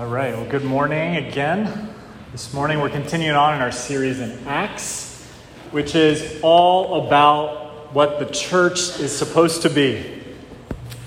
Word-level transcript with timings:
All 0.00 0.06
right, 0.06 0.34
well, 0.34 0.46
good 0.46 0.64
morning 0.64 1.16
again. 1.16 1.90
This 2.32 2.54
morning 2.54 2.80
we're 2.80 2.88
continuing 2.88 3.36
on 3.36 3.56
in 3.56 3.60
our 3.60 3.70
series 3.70 4.18
in 4.18 4.30
Acts, 4.48 5.26
which 5.72 5.94
is 5.94 6.40
all 6.40 7.06
about 7.06 7.92
what 7.92 8.18
the 8.18 8.24
church 8.24 8.98
is 8.98 9.14
supposed 9.14 9.60
to 9.60 9.68
be. 9.68 10.22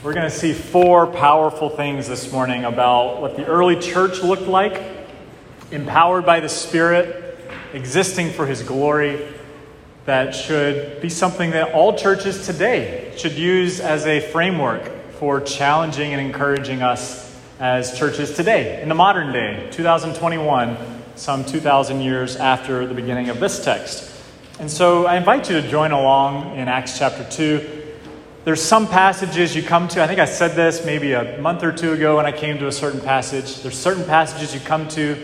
We're 0.04 0.14
going 0.14 0.30
to 0.30 0.38
see 0.38 0.54
four 0.54 1.08
powerful 1.08 1.72
things 1.72 2.08
this 2.08 2.32
morning 2.32 2.66
about 2.66 3.20
what 3.20 3.36
the 3.36 3.48
early 3.48 3.80
church 3.80 4.22
looked 4.22 4.44
like, 4.44 4.80
empowered 5.72 6.24
by 6.24 6.40
the 6.40 6.50
Spirit, 6.50 7.40
existing 7.74 8.30
for 8.30 8.46
His 8.46 8.62
glory, 8.62 9.28
that 10.06 10.36
should 10.36 11.02
be 11.02 11.10
something 11.10 11.50
that 11.50 11.74
all 11.74 11.98
churches 11.98 12.46
today 12.46 13.12
should 13.18 13.34
use 13.34 13.80
as 13.80 14.06
a 14.06 14.20
framework 14.20 14.88
for 15.14 15.42
challenging 15.42 16.14
and 16.14 16.22
encouraging 16.22 16.84
us 16.84 17.33
as 17.60 17.98
churches 17.98 18.36
today, 18.36 18.82
in 18.82 18.90
the 18.90 18.96
modern 18.96 19.32
day, 19.32 19.68
2021, 19.72 20.78
some 21.16 21.46
2,000 21.46 22.02
years 22.02 22.36
after 22.36 22.88
the 22.88 22.94
beginning 22.94 23.30
of 23.30 23.40
this 23.40 23.64
text. 23.64 24.12
And 24.60 24.70
so 24.70 25.06
I 25.06 25.18
invite 25.18 25.50
you 25.50 25.62
to 25.62 25.68
join 25.68 25.92
along 25.92 26.58
in 26.58 26.68
Acts 26.68 26.98
chapter 26.98 27.24
2. 27.30 27.84
There's 28.44 28.62
some 28.62 28.88
passages 28.88 29.56
you 29.56 29.62
come 29.62 29.88
to, 29.90 30.04
I 30.04 30.08
think 30.08 30.20
I 30.20 30.26
said 30.26 30.56
this 30.56 30.86
maybe 30.86 31.14
a 31.14 31.38
month 31.40 31.64
or 31.64 31.72
two 31.72 31.94
ago 31.94 32.18
when 32.18 32.26
I 32.26 32.32
came 32.32 32.58
to 32.58 32.68
a 32.68 32.72
certain 32.72 33.00
passage. 33.00 33.62
There's 33.62 33.78
certain 33.78 34.06
passages 34.06 34.54
you 34.54 34.60
come 34.60 34.88
to 34.90 35.16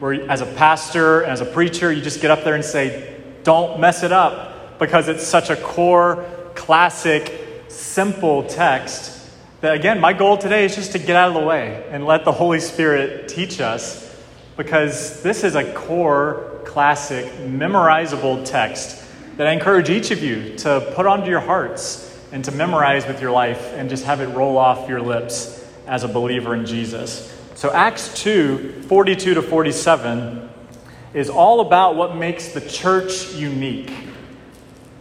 where, 0.00 0.28
as 0.28 0.40
a 0.40 0.46
pastor, 0.46 1.24
as 1.24 1.40
a 1.40 1.46
preacher, 1.46 1.92
you 1.92 2.02
just 2.02 2.20
get 2.20 2.30
up 2.30 2.42
there 2.44 2.54
and 2.54 2.64
say, 2.64 3.16
don't 3.44 3.80
mess 3.80 4.02
it 4.02 4.12
up 4.12 4.78
because 4.78 5.08
it's 5.08 5.26
such 5.26 5.50
a 5.50 5.56
core, 5.56 6.26
classic, 6.54 7.64
simple 7.68 8.42
text 8.42 9.15
that 9.66 9.74
again, 9.74 10.00
my 10.00 10.12
goal 10.12 10.38
today 10.38 10.64
is 10.64 10.76
just 10.76 10.92
to 10.92 10.98
get 11.00 11.16
out 11.16 11.26
of 11.26 11.34
the 11.34 11.44
way 11.44 11.84
and 11.90 12.06
let 12.06 12.24
the 12.24 12.30
Holy 12.30 12.60
Spirit 12.60 13.26
teach 13.26 13.60
us 13.60 14.16
because 14.56 15.20
this 15.24 15.42
is 15.42 15.56
a 15.56 15.72
core, 15.72 16.60
classic, 16.64 17.26
memorizable 17.40 18.44
text 18.44 19.04
that 19.36 19.48
I 19.48 19.50
encourage 19.50 19.90
each 19.90 20.12
of 20.12 20.22
you 20.22 20.56
to 20.58 20.92
put 20.94 21.04
onto 21.04 21.28
your 21.28 21.40
hearts 21.40 22.16
and 22.30 22.44
to 22.44 22.52
memorize 22.52 23.08
with 23.08 23.20
your 23.20 23.32
life 23.32 23.72
and 23.72 23.90
just 23.90 24.04
have 24.04 24.20
it 24.20 24.28
roll 24.36 24.56
off 24.56 24.88
your 24.88 25.00
lips 25.00 25.68
as 25.88 26.04
a 26.04 26.08
believer 26.08 26.54
in 26.54 26.64
Jesus. 26.64 27.36
So, 27.56 27.72
Acts 27.72 28.22
2 28.22 28.82
42 28.82 29.34
to 29.34 29.42
47 29.42 30.48
is 31.12 31.28
all 31.28 31.60
about 31.60 31.96
what 31.96 32.14
makes 32.14 32.50
the 32.52 32.60
church 32.60 33.34
unique. 33.34 33.92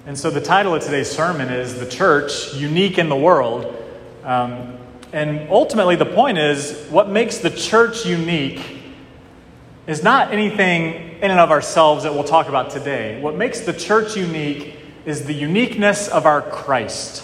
And 0.07 0.17
so, 0.17 0.31
the 0.31 0.41
title 0.41 0.73
of 0.73 0.81
today's 0.81 1.11
sermon 1.11 1.49
is 1.49 1.79
The 1.79 1.87
Church 1.87 2.55
Unique 2.55 2.97
in 2.97 3.09
the 3.09 3.15
World. 3.15 3.83
Um, 4.25 4.79
and 5.13 5.49
ultimately, 5.51 5.95
the 5.95 6.05
point 6.05 6.39
is 6.39 6.87
what 6.89 7.09
makes 7.09 7.37
the 7.37 7.51
church 7.51 8.05
unique 8.05 8.59
is 9.85 10.01
not 10.01 10.33
anything 10.33 11.19
in 11.21 11.29
and 11.31 11.39
of 11.39 11.51
ourselves 11.51 12.03
that 12.03 12.13
we'll 12.13 12.23
talk 12.23 12.49
about 12.49 12.71
today. 12.71 13.21
What 13.21 13.35
makes 13.35 13.61
the 13.61 13.71
church 13.71 14.17
unique 14.17 14.75
is 15.05 15.25
the 15.25 15.33
uniqueness 15.33 16.07
of 16.07 16.25
our 16.25 16.41
Christ. 16.41 17.21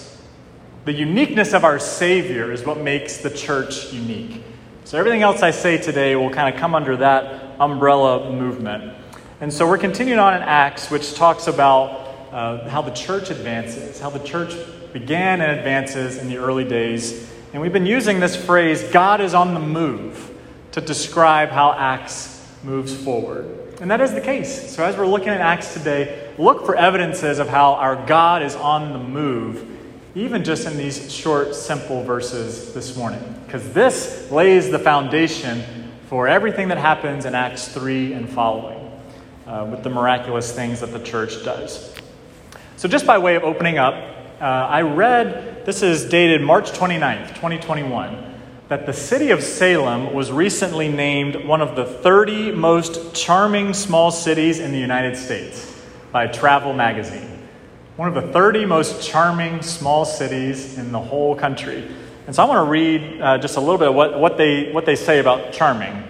The 0.86 0.94
uniqueness 0.94 1.54
of 1.54 1.66
our 1.66 1.80
Savior 1.80 2.52
is 2.52 2.64
what 2.64 2.78
makes 2.78 3.18
the 3.18 3.32
church 3.32 3.92
unique. 3.92 4.44
So, 4.84 5.00
everything 5.00 5.24
else 5.24 5.42
I 5.42 5.52
say 5.52 5.78
today 5.78 6.16
will 6.16 6.30
kind 6.30 6.54
of 6.54 6.62
come 6.62 6.76
under 6.76 6.98
that 6.98 7.56
umbrella 7.60 8.32
movement. 8.32 8.94
And 9.42 9.52
so, 9.52 9.68
we're 9.68 9.80
continuing 9.80 10.20
on 10.20 10.36
in 10.36 10.44
Acts, 10.44 10.92
which 10.92 11.16
talks 11.16 11.48
about 11.48 12.08
uh, 12.32 12.70
how 12.70 12.84
the 12.84 12.92
church 12.92 13.32
advances, 13.32 14.00
how 14.00 14.12
the 14.12 14.20
church 14.20 14.54
began 14.94 15.42
and 15.42 15.58
advances 15.58 16.18
in 16.18 16.30
the 16.30 16.38
early 16.38 16.64
days. 16.64 17.30
And 17.54 17.62
we've 17.62 17.74
been 17.74 17.86
using 17.86 18.20
this 18.20 18.36
phrase, 18.36 18.84
God 18.92 19.22
is 19.22 19.34
on 19.34 19.54
the 19.54 19.60
move, 19.60 20.32
to 20.72 20.82
describe 20.82 21.50
how 21.50 21.74
Acts 21.74 22.48
moves 22.64 22.96
forward. 22.96 23.62
And 23.82 23.90
that 23.90 24.00
is 24.00 24.14
the 24.14 24.22
case. 24.22 24.74
So 24.76 24.84
as 24.84 24.96
we're 24.96 25.08
looking 25.08 25.30
at 25.30 25.42
Acts 25.42 25.74
today, 25.74 26.30
look 26.38 26.66
for 26.66 26.76
evidences 26.76 27.40
of 27.40 27.50
how 27.50 27.74
our 27.74 28.06
God 28.06 28.44
is 28.44 28.56
on 28.56 28.94
the 28.94 29.00
move, 29.00 29.68
even 30.14 30.44
just 30.44 30.68
in 30.68 30.78
these 30.78 31.12
short, 31.12 31.56
simple 31.56 32.04
verses 32.04 32.74
this 32.74 32.96
morning. 32.96 33.42
Because 33.46 33.74
this 33.74 34.30
lays 34.32 34.70
the 34.70 34.80
foundation 34.80 35.64
for 36.08 36.28
everything 36.28 36.68
that 36.68 36.78
happens 36.78 37.26
in 37.26 37.34
Acts 37.34 37.68
3 37.70 38.14
and 38.14 38.30
following, 38.30 38.92
uh, 39.48 39.68
with 39.70 39.82
the 39.84 39.90
miraculous 39.90 40.52
things 40.52 40.82
that 40.82 40.92
the 40.92 41.00
church 41.00 41.44
does. 41.44 41.94
So, 42.76 42.88
just 42.88 43.06
by 43.06 43.18
way 43.18 43.36
of 43.36 43.44
opening 43.44 43.78
up, 43.78 44.21
uh, 44.42 44.68
I 44.68 44.82
read, 44.82 45.66
this 45.68 45.84
is 45.84 46.06
dated 46.06 46.42
March 46.42 46.72
29th, 46.72 47.28
2021, 47.36 48.40
that 48.70 48.88
the 48.88 48.94
city 48.94 49.30
of 49.30 49.44
Salem 49.44 50.16
was 50.16 50.32
recently 50.32 50.90
named 50.90 51.46
one 51.46 51.62
of 51.62 51.76
the 51.76 51.86
30 51.86 52.52
most 52.54 53.14
charming 53.14 53.76
small 53.76 54.10
cities 54.10 54.60
in 54.60 54.72
the 54.72 54.80
United 54.80 55.16
States 55.16 55.80
by 56.12 56.26
Travel 56.26 56.74
Magazine. 56.74 57.48
One 57.98 58.08
of 58.08 58.16
the 58.16 58.34
30 58.34 58.66
most 58.66 59.08
charming 59.08 59.62
small 59.62 60.06
cities 60.06 60.76
in 60.80 60.92
the 60.92 61.00
whole 61.00 61.36
country. 61.36 61.88
And 62.26 62.36
so 62.36 62.42
I 62.42 62.48
want 62.48 62.66
to 62.66 62.72
read 62.72 63.22
uh, 63.22 63.38
just 63.38 63.58
a 63.58 63.60
little 63.60 63.78
bit 63.78 63.90
of 63.90 63.96
what, 63.96 64.20
what, 64.20 64.38
they, 64.38 64.72
what 64.72 64.88
they 64.88 64.96
say 64.96 65.20
about 65.20 65.54
charming. 65.54 66.04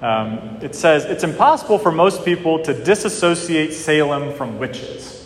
Um, 0.00 0.58
it 0.60 0.74
says, 0.74 1.04
It's 1.04 1.22
impossible 1.22 1.78
for 1.78 1.92
most 1.92 2.24
people 2.24 2.60
to 2.64 2.74
disassociate 2.74 3.72
Salem 3.72 4.32
from 4.32 4.58
witches 4.58 5.25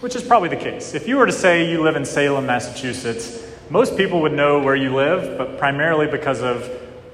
which 0.00 0.14
is 0.14 0.22
probably 0.22 0.48
the 0.48 0.56
case. 0.56 0.94
If 0.94 1.08
you 1.08 1.16
were 1.16 1.26
to 1.26 1.32
say 1.32 1.70
you 1.70 1.82
live 1.82 1.96
in 1.96 2.04
Salem, 2.04 2.46
Massachusetts, 2.46 3.42
most 3.70 3.96
people 3.96 4.20
would 4.22 4.32
know 4.32 4.60
where 4.60 4.76
you 4.76 4.94
live, 4.94 5.38
but 5.38 5.58
primarily 5.58 6.06
because 6.06 6.42
of 6.42 6.70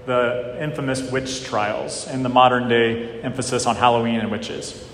the 0.06 0.59
infamous 0.60 1.10
witch 1.10 1.44
trials 1.44 2.09
and 2.09 2.25
the 2.25 2.28
modern 2.28 2.69
day 2.69 3.22
emphasis 3.22 3.66
on 3.66 3.76
Halloween 3.76 4.16
and 4.16 4.31
witches. 4.31 4.88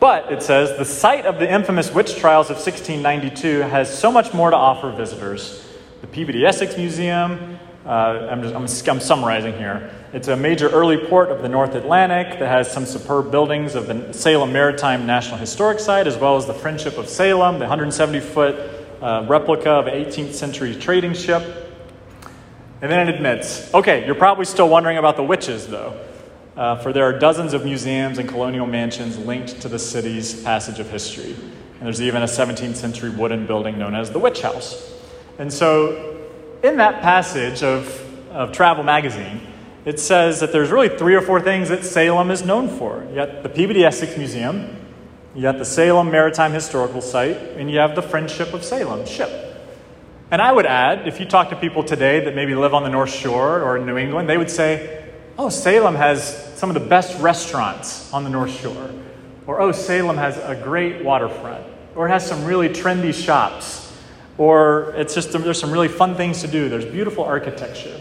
But 0.00 0.32
it 0.32 0.42
says 0.42 0.78
the 0.78 0.84
site 0.84 1.26
of 1.26 1.38
the 1.38 1.52
infamous 1.52 1.92
witch 1.92 2.16
trials 2.16 2.50
of 2.50 2.56
1692 2.56 3.60
has 3.60 3.96
so 3.96 4.10
much 4.10 4.32
more 4.32 4.50
to 4.50 4.56
offer 4.56 4.90
visitors. 4.90 5.66
The 6.00 6.06
Peabody 6.06 6.46
Essex 6.46 6.76
Museum, 6.76 7.58
uh, 7.86 8.28
I'm, 8.30 8.42
just, 8.42 8.54
I'm, 8.54 8.94
I'm 8.94 9.00
summarizing 9.00 9.54
here. 9.54 9.90
It's 10.12 10.28
a 10.28 10.36
major 10.36 10.68
early 10.70 10.96
port 10.96 11.30
of 11.30 11.42
the 11.42 11.48
North 11.48 11.74
Atlantic 11.74 12.38
that 12.38 12.48
has 12.48 12.70
some 12.70 12.86
superb 12.86 13.30
buildings 13.30 13.74
of 13.74 13.86
the 13.86 14.12
Salem 14.12 14.52
Maritime 14.52 15.06
National 15.06 15.38
Historic 15.38 15.78
Site, 15.80 16.06
as 16.06 16.16
well 16.16 16.36
as 16.36 16.46
the 16.46 16.54
Friendship 16.54 16.98
of 16.98 17.08
Salem, 17.08 17.54
the 17.54 17.66
170 17.66 18.20
foot 18.20 18.56
uh, 19.00 19.24
replica 19.28 19.70
of 19.70 19.86
an 19.86 19.94
18th 19.94 20.32
century 20.32 20.74
trading 20.74 21.14
ship. 21.14 21.42
And 22.80 22.90
then 22.90 23.08
it 23.08 23.14
admits 23.14 23.72
okay, 23.74 24.06
you're 24.06 24.14
probably 24.14 24.44
still 24.44 24.68
wondering 24.68 24.98
about 24.98 25.16
the 25.16 25.22
witches, 25.22 25.66
though, 25.66 25.98
uh, 26.56 26.76
for 26.76 26.92
there 26.92 27.04
are 27.04 27.18
dozens 27.18 27.52
of 27.52 27.64
museums 27.64 28.18
and 28.18 28.28
colonial 28.28 28.66
mansions 28.66 29.18
linked 29.18 29.60
to 29.62 29.68
the 29.68 29.78
city's 29.78 30.42
passage 30.42 30.78
of 30.78 30.90
history. 30.90 31.34
And 31.34 31.86
there's 31.86 32.02
even 32.02 32.22
a 32.22 32.26
17th 32.26 32.74
century 32.74 33.10
wooden 33.10 33.46
building 33.46 33.78
known 33.78 33.94
as 33.94 34.10
the 34.10 34.18
Witch 34.18 34.42
House. 34.42 34.92
And 35.38 35.52
so, 35.52 36.17
in 36.62 36.76
that 36.78 37.02
passage 37.02 37.62
of, 37.62 38.30
of 38.30 38.52
Travel 38.52 38.84
Magazine, 38.84 39.40
it 39.84 40.00
says 40.00 40.40
that 40.40 40.52
there's 40.52 40.70
really 40.70 40.88
three 40.88 41.14
or 41.14 41.22
four 41.22 41.40
things 41.40 41.68
that 41.68 41.84
Salem 41.84 42.30
is 42.30 42.44
known 42.44 42.68
for. 42.68 43.04
You 43.08 43.14
got 43.14 43.42
the 43.42 43.48
Peabody 43.48 43.84
Essex 43.84 44.16
Museum, 44.16 44.76
you 45.34 45.42
got 45.42 45.58
the 45.58 45.64
Salem 45.64 46.10
Maritime 46.10 46.52
Historical 46.52 47.00
Site, 47.00 47.36
and 47.56 47.70
you 47.70 47.78
have 47.78 47.94
the 47.94 48.02
Friendship 48.02 48.52
of 48.52 48.64
Salem 48.64 49.06
ship. 49.06 49.30
And 50.30 50.42
I 50.42 50.52
would 50.52 50.66
add, 50.66 51.08
if 51.08 51.20
you 51.20 51.26
talk 51.26 51.48
to 51.50 51.56
people 51.56 51.82
today 51.82 52.24
that 52.24 52.34
maybe 52.34 52.54
live 52.54 52.74
on 52.74 52.82
the 52.82 52.90
North 52.90 53.12
Shore 53.12 53.62
or 53.62 53.78
in 53.78 53.86
New 53.86 53.96
England, 53.96 54.28
they 54.28 54.36
would 54.36 54.50
say, 54.50 55.08
oh, 55.38 55.48
Salem 55.48 55.94
has 55.94 56.52
some 56.58 56.68
of 56.68 56.74
the 56.74 56.86
best 56.86 57.18
restaurants 57.20 58.12
on 58.12 58.24
the 58.24 58.30
North 58.30 58.50
Shore. 58.60 58.90
Or, 59.46 59.60
oh, 59.60 59.72
Salem 59.72 60.18
has 60.18 60.36
a 60.36 60.60
great 60.62 61.02
waterfront. 61.02 61.64
Or 61.94 62.06
it 62.06 62.10
has 62.10 62.26
some 62.26 62.44
really 62.44 62.68
trendy 62.68 63.14
shops. 63.14 63.87
Or 64.38 64.94
it's 64.96 65.14
just, 65.14 65.32
there's 65.32 65.60
some 65.60 65.72
really 65.72 65.88
fun 65.88 66.14
things 66.14 66.40
to 66.42 66.48
do. 66.48 66.68
There's 66.68 66.84
beautiful 66.84 67.24
architecture. 67.24 68.00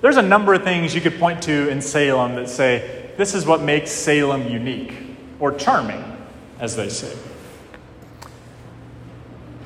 There's 0.00 0.16
a 0.16 0.22
number 0.22 0.54
of 0.54 0.64
things 0.64 0.94
you 0.94 1.00
could 1.00 1.18
point 1.18 1.42
to 1.42 1.68
in 1.68 1.80
Salem 1.80 2.34
that 2.34 2.48
say, 2.48 3.10
this 3.16 3.34
is 3.34 3.46
what 3.46 3.62
makes 3.62 3.90
Salem 3.90 4.48
unique 4.48 4.94
or 5.38 5.52
charming, 5.52 6.02
as 6.58 6.74
they 6.74 6.88
say. 6.88 7.16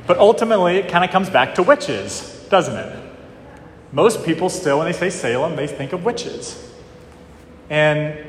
But 0.07 0.19
ultimately, 0.19 0.77
it 0.77 0.89
kind 0.89 1.05
of 1.05 1.11
comes 1.11 1.31
back 1.31 1.55
to 1.57 1.63
witches, 1.63 2.47
doesn't 2.51 2.77
it? 2.77 3.05
Most 3.93 4.25
people 4.25 4.49
still, 4.49 4.79
when 4.79 4.87
they 4.87 4.99
say 4.99 5.11
Salem, 5.11 5.57
they 5.57 5.67
think 5.67 5.93
of 5.93 6.05
witches. 6.05 6.73
And 7.71 8.27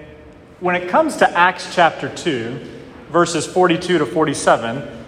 when 0.59 0.75
it 0.75 0.89
comes 0.89 1.17
to 1.17 1.29
Acts 1.29 1.73
chapter 1.73 2.13
2, 2.13 2.59
verses 3.09 3.45
42 3.45 3.97
to 3.97 4.05
47, 4.05 4.98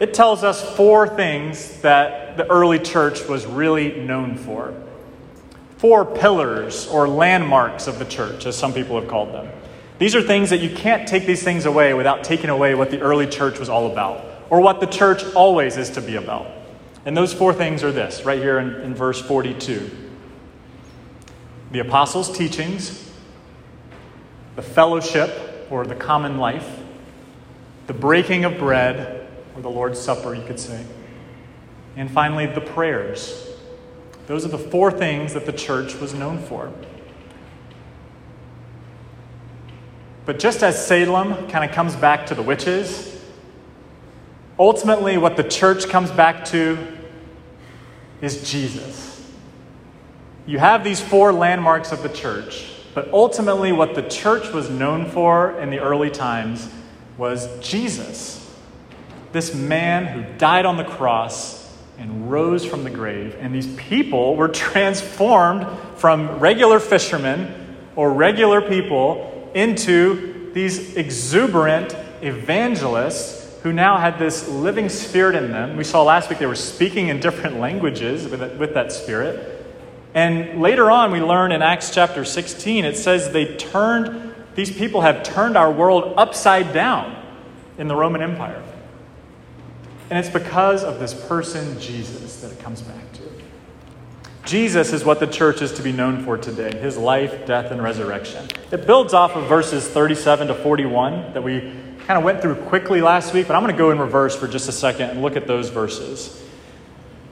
it 0.00 0.14
tells 0.14 0.44
us 0.44 0.76
four 0.76 1.08
things 1.08 1.80
that 1.80 2.36
the 2.36 2.48
early 2.50 2.78
church 2.78 3.26
was 3.26 3.46
really 3.46 4.00
known 4.00 4.36
for 4.36 4.74
four 5.78 6.04
pillars 6.04 6.88
or 6.88 7.08
landmarks 7.08 7.86
of 7.86 7.98
the 7.98 8.04
church, 8.04 8.44
as 8.46 8.56
some 8.56 8.74
people 8.74 9.00
have 9.00 9.08
called 9.08 9.32
them. 9.32 9.48
These 9.98 10.14
are 10.14 10.22
things 10.22 10.50
that 10.50 10.58
you 10.58 10.70
can't 10.70 11.08
take 11.08 11.24
these 11.24 11.42
things 11.42 11.66
away 11.66 11.94
without 11.94 12.24
taking 12.24 12.50
away 12.50 12.74
what 12.74 12.90
the 12.90 13.00
early 13.00 13.26
church 13.26 13.58
was 13.58 13.68
all 13.68 13.90
about, 13.90 14.24
or 14.50 14.60
what 14.60 14.80
the 14.80 14.86
church 14.86 15.24
always 15.34 15.76
is 15.76 15.90
to 15.90 16.00
be 16.00 16.16
about. 16.16 16.46
And 17.06 17.16
those 17.16 17.32
four 17.32 17.54
things 17.54 17.84
are 17.84 17.92
this, 17.92 18.24
right 18.24 18.40
here 18.40 18.58
in, 18.58 18.74
in 18.82 18.94
verse 18.94 19.20
42 19.20 20.04
the 21.70 21.80
apostles' 21.80 22.34
teachings, 22.34 23.10
the 24.56 24.62
fellowship 24.62 25.66
or 25.70 25.84
the 25.84 25.94
common 25.94 26.38
life, 26.38 26.80
the 27.86 27.92
breaking 27.92 28.46
of 28.46 28.56
bread 28.56 29.17
or 29.58 29.62
the 29.62 29.70
Lord's 29.70 30.00
Supper, 30.00 30.34
you 30.34 30.44
could 30.44 30.60
say, 30.60 30.84
and 31.96 32.08
finally, 32.08 32.46
the 32.46 32.60
prayers. 32.60 33.44
Those 34.28 34.44
are 34.44 34.48
the 34.48 34.58
four 34.58 34.92
things 34.92 35.34
that 35.34 35.46
the 35.46 35.52
church 35.52 35.96
was 35.96 36.14
known 36.14 36.38
for. 36.38 36.72
But 40.24 40.38
just 40.38 40.62
as 40.62 40.86
Salem 40.86 41.48
kind 41.48 41.68
of 41.68 41.74
comes 41.74 41.96
back 41.96 42.26
to 42.26 42.36
the 42.36 42.42
witches, 42.42 43.20
ultimately 44.58 45.18
what 45.18 45.36
the 45.36 45.42
church 45.42 45.88
comes 45.88 46.10
back 46.12 46.44
to 46.46 46.78
is 48.20 48.48
Jesus. 48.48 49.28
You 50.46 50.58
have 50.58 50.84
these 50.84 51.00
four 51.00 51.32
landmarks 51.32 51.90
of 51.90 52.02
the 52.02 52.08
church, 52.08 52.70
but 52.94 53.12
ultimately 53.12 53.72
what 53.72 53.96
the 53.96 54.02
church 54.02 54.52
was 54.52 54.70
known 54.70 55.10
for 55.10 55.58
in 55.58 55.70
the 55.70 55.80
early 55.80 56.10
times 56.10 56.68
was 57.16 57.48
Jesus. 57.58 58.47
This 59.32 59.54
man 59.54 60.06
who 60.06 60.38
died 60.38 60.66
on 60.66 60.76
the 60.76 60.84
cross 60.84 61.58
and 61.98 62.30
rose 62.30 62.64
from 62.64 62.84
the 62.84 62.90
grave. 62.90 63.36
And 63.40 63.54
these 63.54 63.66
people 63.74 64.36
were 64.36 64.48
transformed 64.68 65.66
from 65.96 66.38
regular 66.38 66.80
fishermen 66.80 67.76
or 67.96 68.12
regular 68.12 68.60
people 68.60 69.50
into 69.54 70.52
these 70.54 70.96
exuberant 70.96 71.94
evangelists 72.22 73.38
who 73.62 73.72
now 73.72 73.98
had 73.98 74.18
this 74.18 74.48
living 74.48 74.88
spirit 74.88 75.34
in 75.34 75.50
them. 75.50 75.76
We 75.76 75.84
saw 75.84 76.04
last 76.04 76.30
week 76.30 76.38
they 76.38 76.46
were 76.46 76.54
speaking 76.54 77.08
in 77.08 77.20
different 77.20 77.56
languages 77.60 78.28
with 78.28 78.40
that, 78.40 78.58
with 78.58 78.74
that 78.74 78.92
spirit. 78.92 79.56
And 80.14 80.60
later 80.60 80.90
on, 80.90 81.10
we 81.10 81.20
learn 81.20 81.52
in 81.52 81.60
Acts 81.60 81.90
chapter 81.90 82.24
16, 82.24 82.84
it 82.84 82.96
says 82.96 83.30
they 83.30 83.56
turned, 83.56 84.34
these 84.54 84.70
people 84.70 85.02
have 85.02 85.22
turned 85.22 85.56
our 85.56 85.70
world 85.70 86.14
upside 86.16 86.72
down 86.72 87.14
in 87.76 87.88
the 87.88 87.96
Roman 87.96 88.22
Empire. 88.22 88.62
And 90.10 90.18
it's 90.18 90.30
because 90.30 90.84
of 90.84 90.98
this 90.98 91.12
person, 91.12 91.78
Jesus, 91.80 92.40
that 92.40 92.52
it 92.52 92.58
comes 92.60 92.82
back 92.82 93.12
to. 93.14 93.22
Jesus 94.44 94.94
is 94.94 95.04
what 95.04 95.20
the 95.20 95.26
church 95.26 95.60
is 95.60 95.72
to 95.72 95.82
be 95.82 95.92
known 95.92 96.24
for 96.24 96.38
today 96.38 96.74
his 96.78 96.96
life, 96.96 97.44
death, 97.44 97.70
and 97.70 97.82
resurrection. 97.82 98.48
It 98.70 98.86
builds 98.86 99.12
off 99.12 99.36
of 99.36 99.46
verses 99.46 99.86
37 99.86 100.48
to 100.48 100.54
41 100.54 101.34
that 101.34 101.42
we 101.42 101.60
kind 102.06 102.16
of 102.16 102.24
went 102.24 102.40
through 102.40 102.54
quickly 102.54 103.02
last 103.02 103.34
week, 103.34 103.46
but 103.46 103.54
I'm 103.54 103.62
going 103.62 103.74
to 103.74 103.78
go 103.78 103.90
in 103.90 103.98
reverse 103.98 104.34
for 104.34 104.48
just 104.48 104.66
a 104.66 104.72
second 104.72 105.10
and 105.10 105.20
look 105.20 105.36
at 105.36 105.46
those 105.46 105.68
verses. 105.68 106.42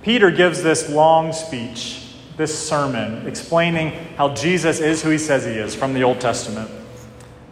Peter 0.02 0.30
gives 0.30 0.62
this 0.62 0.90
long 0.90 1.32
speech, 1.32 2.02
this 2.36 2.56
sermon, 2.68 3.26
explaining 3.26 3.92
how 4.16 4.34
Jesus 4.34 4.78
is 4.78 5.02
who 5.02 5.08
he 5.08 5.16
says 5.16 5.46
he 5.46 5.52
is 5.52 5.74
from 5.74 5.94
the 5.94 6.02
Old 6.02 6.20
Testament. 6.20 6.70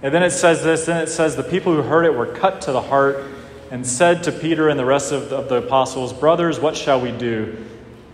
And 0.02 0.14
then 0.14 0.22
it 0.22 0.32
says 0.32 0.62
this, 0.62 0.84
then 0.84 1.02
it 1.02 1.08
says, 1.08 1.34
the 1.34 1.42
people 1.42 1.74
who 1.74 1.80
heard 1.80 2.04
it 2.04 2.14
were 2.14 2.26
cut 2.26 2.60
to 2.60 2.72
the 2.72 2.82
heart 2.82 3.24
and 3.74 3.84
said 3.84 4.22
to 4.22 4.30
Peter 4.30 4.68
and 4.68 4.78
the 4.78 4.84
rest 4.84 5.10
of 5.10 5.30
the, 5.30 5.36
of 5.36 5.48
the 5.48 5.56
apostles, 5.56 6.12
Brothers, 6.12 6.60
what 6.60 6.76
shall 6.76 7.00
we 7.00 7.10
do? 7.10 7.56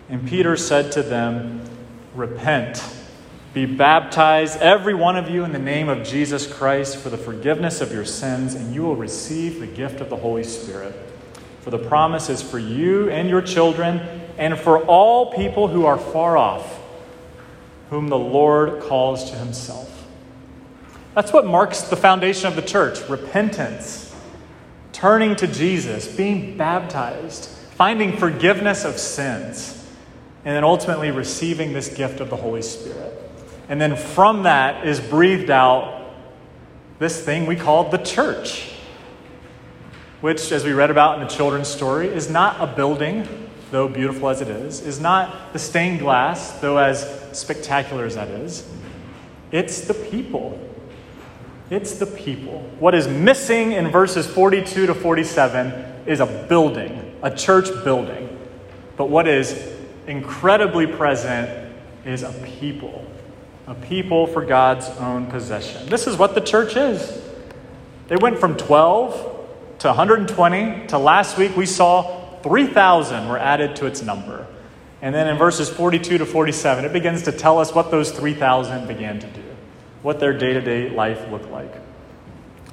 And 0.09 0.27
Peter 0.27 0.57
said 0.57 0.91
to 0.93 1.03
them, 1.03 1.61
Repent, 2.15 2.83
be 3.53 3.67
baptized, 3.67 4.59
every 4.63 4.95
one 4.95 5.19
of 5.19 5.29
you, 5.29 5.45
in 5.45 5.53
the 5.53 5.59
name 5.59 5.91
of 5.91 6.03
Jesus 6.03 6.51
Christ 6.51 6.97
for 6.97 7.11
the 7.11 7.19
forgiveness 7.19 7.83
of 7.83 7.93
your 7.93 8.07
sins, 8.07 8.55
and 8.55 8.75
you 8.75 8.81
will 8.81 8.97
receive 8.97 9.61
the 9.61 9.67
gift 9.67 10.01
of 10.01 10.09
the 10.09 10.17
Holy 10.17 10.45
Spirit. 10.45 10.95
For 11.61 11.69
the 11.69 11.79
promise 11.79 12.31
is 12.31 12.41
for 12.41 12.59
you 12.59 13.11
and 13.11 13.29
your 13.29 13.43
children, 13.43 14.01
and 14.39 14.59
for 14.59 14.83
all 14.87 15.31
people 15.35 15.69
who 15.69 15.85
are 15.85 15.99
far 15.99 16.39
off, 16.39 16.81
whom 17.91 18.09
the 18.09 18.19
Lord 18.19 18.81
calls 18.85 19.31
to 19.31 19.37
himself. 19.37 20.09
That's 21.15 21.35
what 21.35 21.45
marks 21.45 21.83
the 21.83 21.97
foundation 21.97 22.47
of 22.47 22.57
the 22.57 22.63
church 22.63 23.07
repentance 23.11 24.10
turning 24.93 25.37
to 25.37 25.47
Jesus, 25.47 26.07
being 26.09 26.57
baptized, 26.57 27.49
finding 27.77 28.17
forgiveness 28.17 28.85
of 28.85 28.99
sins, 28.99 29.77
and 30.45 30.55
then 30.57 30.65
ultimately 30.65 31.11
receiving 31.11 31.73
this 31.73 31.89
gift 31.89 32.21
of 32.21 32.31
the 32.31 32.37
Holy 32.37 32.63
Spirit. 32.63 33.17
And 33.69 33.81
then 33.81 33.97
from 33.97 34.45
that 34.45 34.87
is 34.87 35.01
breathed 35.01 35.51
out 35.51 36.13
this 36.99 37.25
thing 37.25 37.47
we 37.47 37.57
call 37.57 37.89
the 37.91 37.99
church, 37.99 38.73
which, 40.21 40.53
as 40.53 40.65
we 40.65 40.73
read 40.73 40.91
about 40.91 41.21
in 41.21 41.27
the 41.27 41.33
children's 41.33 41.69
story, 41.69 42.09
is 42.09 42.29
not 42.29 42.61
a 42.61 42.67
building, 42.67 43.27
though 43.71 43.89
beautiful 43.89 44.29
as 44.29 44.41
it 44.41 44.49
is, 44.49 44.81
is 44.81 45.01
not 45.01 45.53
the 45.53 45.59
stained 45.59 46.01
glass, 46.01 46.53
though 46.61 46.79
as 46.79 47.09
spectacular 47.33 48.05
as 48.05 48.17
that 48.17 48.29
is. 48.29 48.69
It's 49.53 49.83
the 49.83 49.95
people 49.95 50.59
it's 51.71 51.95
the 51.95 52.07
people. 52.07 52.61
What 52.81 52.97
is 52.97 53.07
missing 53.07 53.73
in 53.73 53.89
verses 53.89 54.27
42 54.27 54.87
to 54.87 54.95
47 54.95 55.69
is 56.05 56.19
a 56.19 56.27
building, 56.27 57.17
a 57.23 57.35
church 57.35 57.69
building. 57.85 58.37
But 58.97 59.09
what 59.09 59.29
is 59.29 59.73
incredibly 60.09 60.89
present 60.89 61.73
is 62.05 62.25
a 62.25 62.33
people, 62.45 63.07
a 63.69 63.75
people 63.75 64.27
for 64.27 64.45
God's 64.45 64.89
own 64.99 65.27
possession. 65.27 65.89
This 65.89 66.09
is 66.09 66.17
what 66.17 66.35
the 66.35 66.41
church 66.41 66.75
is. 66.77 67.23
They 68.09 68.17
went 68.17 68.39
from 68.39 68.57
12 68.57 69.39
to 69.79 69.89
120 69.89 70.89
to 70.89 70.99
last 70.99 71.39
week 71.39 71.57
we 71.57 71.67
saw 71.67 72.39
3,000 72.43 73.29
were 73.29 73.39
added 73.39 73.77
to 73.77 73.87
its 73.87 74.03
number. 74.03 74.47
And 75.03 75.15
then 75.15 75.29
in 75.29 75.39
verses 75.39 75.71
42 75.71 76.19
to 76.19 76.27
47, 76.27 76.85
it 76.85 76.93
begins 76.93 77.23
to 77.23 77.33
tell 77.33 77.59
us 77.59 77.73
what 77.73 77.91
those 77.91 78.11
3,000 78.11 78.89
began 78.89 79.21
to 79.21 79.27
do 79.29 79.50
what 80.03 80.21
their 80.21 80.37
day 80.37 80.53
to 80.53 80.61
day 80.61 80.91
life 80.91 81.31
looked 81.31 81.51
like. 81.51 81.73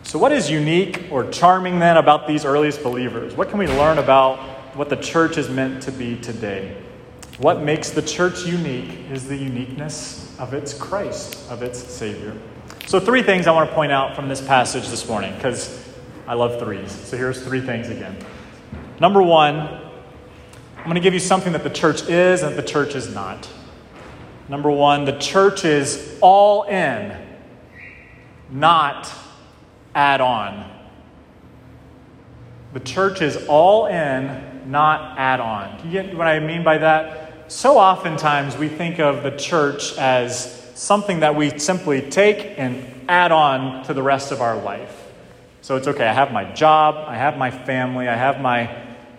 So, 0.03 0.17
what 0.17 0.31
is 0.31 0.49
unique 0.49 1.05
or 1.11 1.29
charming 1.29 1.79
then 1.79 1.97
about 1.97 2.27
these 2.27 2.45
earliest 2.45 2.81
believers? 2.81 3.35
What 3.35 3.49
can 3.49 3.59
we 3.59 3.67
learn 3.67 3.97
about 3.97 4.39
what 4.75 4.89
the 4.89 4.95
church 4.95 5.37
is 5.37 5.49
meant 5.49 5.83
to 5.83 5.91
be 5.91 6.15
today? 6.15 6.81
What 7.39 7.61
makes 7.61 7.89
the 7.89 8.01
church 8.01 8.45
unique 8.45 9.11
is 9.11 9.27
the 9.27 9.35
uniqueness 9.35 10.33
of 10.39 10.53
its 10.53 10.73
Christ, 10.73 11.37
of 11.49 11.61
its 11.61 11.79
Savior. 11.79 12.35
So, 12.85 12.99
three 13.01 13.21
things 13.21 13.47
I 13.47 13.51
want 13.51 13.69
to 13.69 13.75
point 13.75 13.91
out 13.91 14.15
from 14.15 14.29
this 14.29 14.39
passage 14.39 14.87
this 14.87 15.07
morning, 15.09 15.35
because 15.35 15.85
I 16.25 16.35
love 16.35 16.57
threes. 16.57 16.91
So, 16.91 17.17
here's 17.17 17.43
three 17.43 17.61
things 17.61 17.89
again. 17.89 18.15
Number 19.01 19.21
one, 19.21 19.59
I'm 19.59 20.83
going 20.85 20.95
to 20.95 21.01
give 21.01 21.13
you 21.13 21.19
something 21.19 21.51
that 21.51 21.63
the 21.63 21.69
church 21.69 22.07
is 22.07 22.43
and 22.43 22.55
the 22.55 22.63
church 22.63 22.95
is 22.95 23.13
not. 23.13 23.49
Number 24.49 24.71
one, 24.71 25.05
the 25.05 25.17
church 25.17 25.65
is 25.65 26.17
all 26.21 26.63
in, 26.63 27.17
not 28.49 29.13
add 29.93 30.21
on. 30.21 30.71
The 32.73 32.79
church 32.79 33.21
is 33.21 33.45
all 33.47 33.87
in, 33.87 34.71
not 34.71 35.17
add 35.17 35.39
on. 35.39 35.81
Do 35.81 35.87
you 35.87 35.91
get 35.91 36.15
what 36.15 36.27
I 36.27 36.39
mean 36.39 36.63
by 36.63 36.77
that? 36.77 37.51
So 37.51 37.77
oftentimes 37.77 38.57
we 38.57 38.67
think 38.67 38.99
of 38.99 39.23
the 39.23 39.31
church 39.31 39.97
as 39.97 40.71
something 40.75 41.21
that 41.21 41.35
we 41.35 41.57
simply 41.57 42.01
take 42.01 42.57
and 42.57 43.05
add 43.09 43.31
on 43.31 43.83
to 43.85 43.93
the 43.93 44.03
rest 44.03 44.31
of 44.31 44.41
our 44.41 44.61
life. 44.61 45.07
So 45.61 45.75
it's 45.75 45.87
okay, 45.87 46.07
I 46.07 46.13
have 46.13 46.31
my 46.31 46.45
job, 46.53 46.95
I 47.07 47.15
have 47.15 47.37
my 47.37 47.51
family, 47.51 48.07
I 48.07 48.15
have 48.15 48.39
my, 48.39 48.69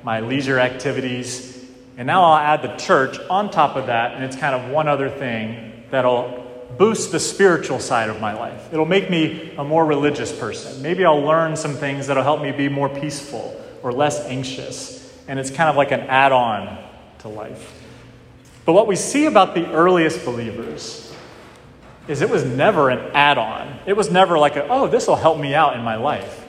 my 0.02 0.20
leisure 0.20 0.58
activities. 0.58 1.57
And 1.98 2.06
now 2.06 2.22
I'll 2.22 2.38
add 2.38 2.62
the 2.62 2.76
church 2.76 3.18
on 3.28 3.50
top 3.50 3.74
of 3.74 3.86
that, 3.86 4.14
and 4.14 4.22
it's 4.22 4.36
kind 4.36 4.54
of 4.54 4.70
one 4.70 4.86
other 4.86 5.10
thing 5.10 5.82
that'll 5.90 6.46
boost 6.78 7.10
the 7.10 7.18
spiritual 7.18 7.80
side 7.80 8.08
of 8.08 8.20
my 8.20 8.34
life. 8.34 8.72
It'll 8.72 8.86
make 8.86 9.10
me 9.10 9.52
a 9.58 9.64
more 9.64 9.84
religious 9.84 10.30
person. 10.30 10.80
Maybe 10.80 11.04
I'll 11.04 11.22
learn 11.22 11.56
some 11.56 11.74
things 11.74 12.06
that'll 12.06 12.22
help 12.22 12.40
me 12.40 12.52
be 12.52 12.68
more 12.68 12.88
peaceful 12.88 13.60
or 13.82 13.90
less 13.90 14.20
anxious. 14.26 15.12
And 15.26 15.40
it's 15.40 15.50
kind 15.50 15.68
of 15.68 15.74
like 15.74 15.90
an 15.90 16.02
add 16.02 16.30
on 16.30 16.78
to 17.18 17.28
life. 17.28 17.74
But 18.64 18.74
what 18.74 18.86
we 18.86 18.94
see 18.94 19.26
about 19.26 19.56
the 19.56 19.68
earliest 19.72 20.24
believers 20.24 21.12
is 22.06 22.22
it 22.22 22.30
was 22.30 22.44
never 22.44 22.90
an 22.90 23.10
add 23.12 23.38
on. 23.38 23.76
It 23.86 23.96
was 23.96 24.08
never 24.08 24.38
like, 24.38 24.54
a, 24.54 24.68
oh, 24.68 24.86
this 24.86 25.08
will 25.08 25.16
help 25.16 25.40
me 25.40 25.52
out 25.52 25.74
in 25.74 25.82
my 25.82 25.96
life. 25.96 26.46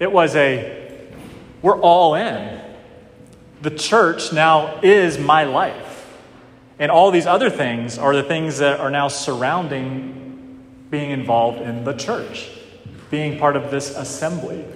It 0.00 0.10
was 0.10 0.34
a, 0.34 1.08
we're 1.62 1.78
all 1.78 2.16
in 2.16 2.63
the 3.64 3.70
church 3.70 4.30
now 4.30 4.78
is 4.82 5.18
my 5.18 5.44
life. 5.44 6.06
And 6.78 6.90
all 6.90 7.10
these 7.10 7.26
other 7.26 7.48
things 7.48 7.96
are 7.96 8.14
the 8.14 8.22
things 8.22 8.58
that 8.58 8.78
are 8.78 8.90
now 8.90 9.08
surrounding 9.08 10.62
being 10.90 11.10
involved 11.10 11.62
in 11.62 11.82
the 11.82 11.94
church, 11.94 12.50
being 13.10 13.38
part 13.38 13.56
of 13.56 13.70
this 13.70 13.96
assembly, 13.96 14.66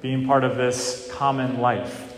being 0.00 0.26
part 0.26 0.42
of 0.42 0.56
this 0.56 1.08
common 1.12 1.60
life. 1.60 2.12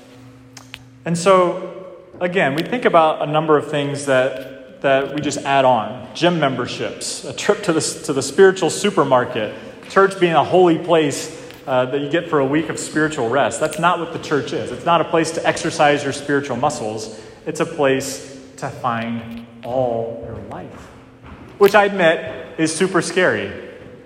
And 1.05 1.17
so, 1.17 1.95
again, 2.21 2.55
we 2.55 2.63
think 2.63 2.87
about 2.87 3.21
a 3.21 3.31
number 3.31 3.59
of 3.59 3.71
things 3.71 4.07
that, 4.07 4.81
that 4.81 5.15
we 5.15 5.21
just 5.21 5.41
add 5.41 5.67
on 5.67 6.09
gym 6.15 6.41
memberships, 6.41 7.25
a 7.25 7.35
trip 7.35 7.63
to 7.65 7.73
the, 7.75 7.83
to 8.07 8.15
the 8.15 8.23
spiritual 8.23 8.71
supermarket, 8.71 9.55
church 9.91 10.19
being 10.19 10.33
a 10.33 10.45
holy 10.45 10.79
place 10.79 11.44
uh, 11.67 11.87
that 11.87 12.01
you 12.01 12.11
get 12.11 12.29
for 12.29 12.41
a 12.41 12.47
week 12.47 12.69
of 12.69 12.79
spiritual 12.79 13.29
rest. 13.29 13.61
That's 13.61 13.79
not 13.79 13.99
what 13.99 14.13
the 14.13 14.19
church 14.19 14.53
is. 14.53 14.71
It's 14.71 14.85
not 14.85 15.01
a 15.01 15.05
place 15.05 15.31
to 15.33 15.47
exercise 15.47 16.05
your 16.05 16.13
spiritual 16.13 16.57
muscles, 16.57 17.21
it's 17.47 17.61
a 17.61 17.67
place 17.67 18.41
to 18.57 18.69
find 18.69 19.47
all 19.65 20.23
your 20.27 20.37
life, 20.51 20.73
which 21.59 21.75
I 21.75 21.85
admit 21.85 22.59
is 22.59 22.75
super 22.75 23.03
scary. 23.03 23.63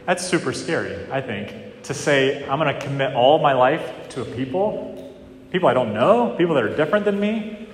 That's 0.07 0.27
super 0.27 0.53
scary, 0.53 1.07
I 1.13 1.21
think, 1.21 1.83
to 1.85 1.95
say, 1.95 2.47
I'm 2.49 2.59
going 2.59 2.75
to 2.75 2.81
commit 2.81 3.15
all 3.15 3.39
my 3.39 3.53
life 3.53 4.09
to 4.11 4.23
a 4.23 4.25
people, 4.25 5.15
people 5.51 5.69
I 5.69 5.75
don't 5.75 5.93
know, 5.93 6.35
people 6.39 6.55
that 6.55 6.65
are 6.65 6.75
different 6.75 7.05
than 7.05 7.21
me. 7.21 7.69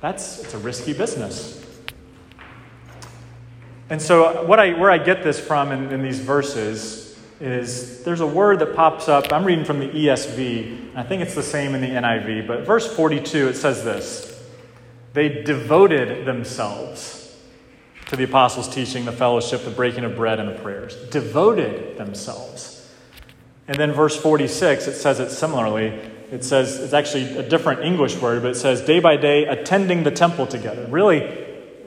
That's 0.00 0.40
it's 0.40 0.54
a 0.54 0.58
risky 0.58 0.92
business. 0.92 1.64
And 3.88 4.00
so, 4.00 4.44
what 4.44 4.58
I, 4.58 4.72
where 4.72 4.90
I 4.90 4.98
get 4.98 5.22
this 5.22 5.38
from 5.38 5.70
in, 5.70 5.92
in 5.92 6.02
these 6.02 6.18
verses 6.18 7.11
is 7.42 8.04
there's 8.04 8.20
a 8.20 8.26
word 8.26 8.60
that 8.60 8.76
pops 8.76 9.08
up. 9.08 9.32
I'm 9.32 9.44
reading 9.44 9.64
from 9.64 9.80
the 9.80 9.88
ESV. 9.88 10.94
I 10.94 11.02
think 11.02 11.22
it's 11.22 11.34
the 11.34 11.42
same 11.42 11.74
in 11.74 11.80
the 11.80 11.88
NIV, 11.88 12.46
but 12.46 12.64
verse 12.64 12.94
42 12.94 13.48
it 13.48 13.54
says 13.54 13.82
this 13.82 14.40
They 15.12 15.42
devoted 15.42 16.24
themselves 16.24 17.36
to 18.06 18.16
the 18.16 18.24
apostles' 18.24 18.68
teaching, 18.68 19.04
the 19.06 19.12
fellowship, 19.12 19.64
the 19.64 19.70
breaking 19.70 20.04
of 20.04 20.14
bread, 20.14 20.38
and 20.38 20.48
the 20.48 20.60
prayers. 20.60 20.94
Devoted 21.10 21.96
themselves. 21.96 22.90
And 23.66 23.76
then 23.76 23.92
verse 23.92 24.16
46, 24.16 24.86
it 24.86 24.94
says 24.94 25.18
it 25.18 25.30
similarly. 25.30 25.86
It 26.30 26.44
says, 26.44 26.78
it's 26.78 26.92
actually 26.92 27.36
a 27.36 27.42
different 27.42 27.82
English 27.84 28.16
word, 28.16 28.42
but 28.42 28.52
it 28.52 28.56
says, 28.56 28.82
day 28.82 29.00
by 29.00 29.16
day, 29.16 29.46
attending 29.46 30.02
the 30.02 30.10
temple 30.10 30.46
together. 30.46 30.86
Really, 30.90 31.41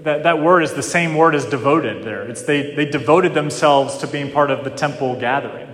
that, 0.06 0.24
that 0.24 0.40
word 0.40 0.62
is 0.62 0.74
the 0.74 0.84
same 0.84 1.16
word 1.16 1.36
as 1.36 1.46
devoted 1.46 2.04
there. 2.04 2.22
It's 2.22 2.44
they, 2.44 2.76
they 2.76 2.86
devoted 2.86 3.34
themselves 3.34 3.98
to 3.98 4.08
being 4.08 4.32
part 4.32 4.52
of 4.52 4.64
the 4.64 4.70
temple 4.70 5.20
gathering. 5.20 5.68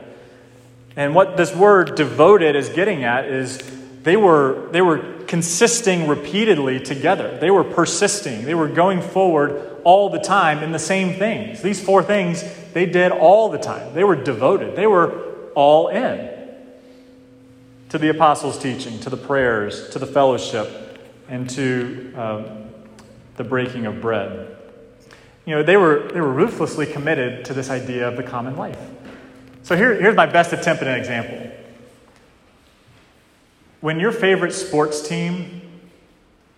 And 0.95 1.13
what 1.13 1.37
this 1.37 1.53
word 1.53 1.95
devoted 1.95 2.55
is 2.55 2.69
getting 2.69 3.03
at 3.03 3.25
is 3.25 3.59
they 4.03 4.17
were, 4.17 4.69
they 4.71 4.81
were 4.81 4.99
consisting 5.27 6.07
repeatedly 6.07 6.79
together. 6.79 7.37
They 7.39 7.51
were 7.51 7.63
persisting. 7.63 8.45
They 8.45 8.55
were 8.55 8.69
going 8.69 9.01
forward 9.01 9.79
all 9.83 10.09
the 10.09 10.19
time 10.19 10.63
in 10.63 10.71
the 10.71 10.79
same 10.79 11.17
things. 11.17 11.61
These 11.61 11.83
four 11.83 12.01
things 12.01 12.43
they 12.73 12.85
did 12.85 13.11
all 13.11 13.49
the 13.49 13.57
time. 13.57 13.93
They 13.93 14.03
were 14.03 14.15
devoted, 14.15 14.75
they 14.75 14.87
were 14.87 15.29
all 15.55 15.89
in 15.89 16.29
to 17.89 17.97
the 17.97 18.07
apostles' 18.07 18.57
teaching, 18.57 19.01
to 19.01 19.09
the 19.09 19.17
prayers, 19.17 19.89
to 19.89 19.99
the 19.99 20.05
fellowship, 20.05 20.97
and 21.27 21.49
to 21.49 22.13
um, 22.15 22.61
the 23.41 23.49
breaking 23.49 23.87
of 23.87 23.99
bread. 24.01 24.55
You 25.45 25.55
know, 25.55 25.63
they 25.63 25.77
were, 25.77 26.11
they 26.13 26.21
were 26.21 26.31
ruthlessly 26.31 26.85
committed 26.85 27.43
to 27.45 27.55
this 27.55 27.71
idea 27.71 28.07
of 28.07 28.15
the 28.15 28.21
common 28.21 28.55
life. 28.55 28.79
So 29.63 29.75
here, 29.75 29.99
here's 29.99 30.15
my 30.15 30.27
best 30.27 30.53
attempt 30.53 30.83
at 30.83 30.87
an 30.87 30.99
example. 30.99 31.51
When 33.79 33.99
your 33.99 34.11
favorite 34.11 34.53
sports 34.53 35.01
team 35.07 35.61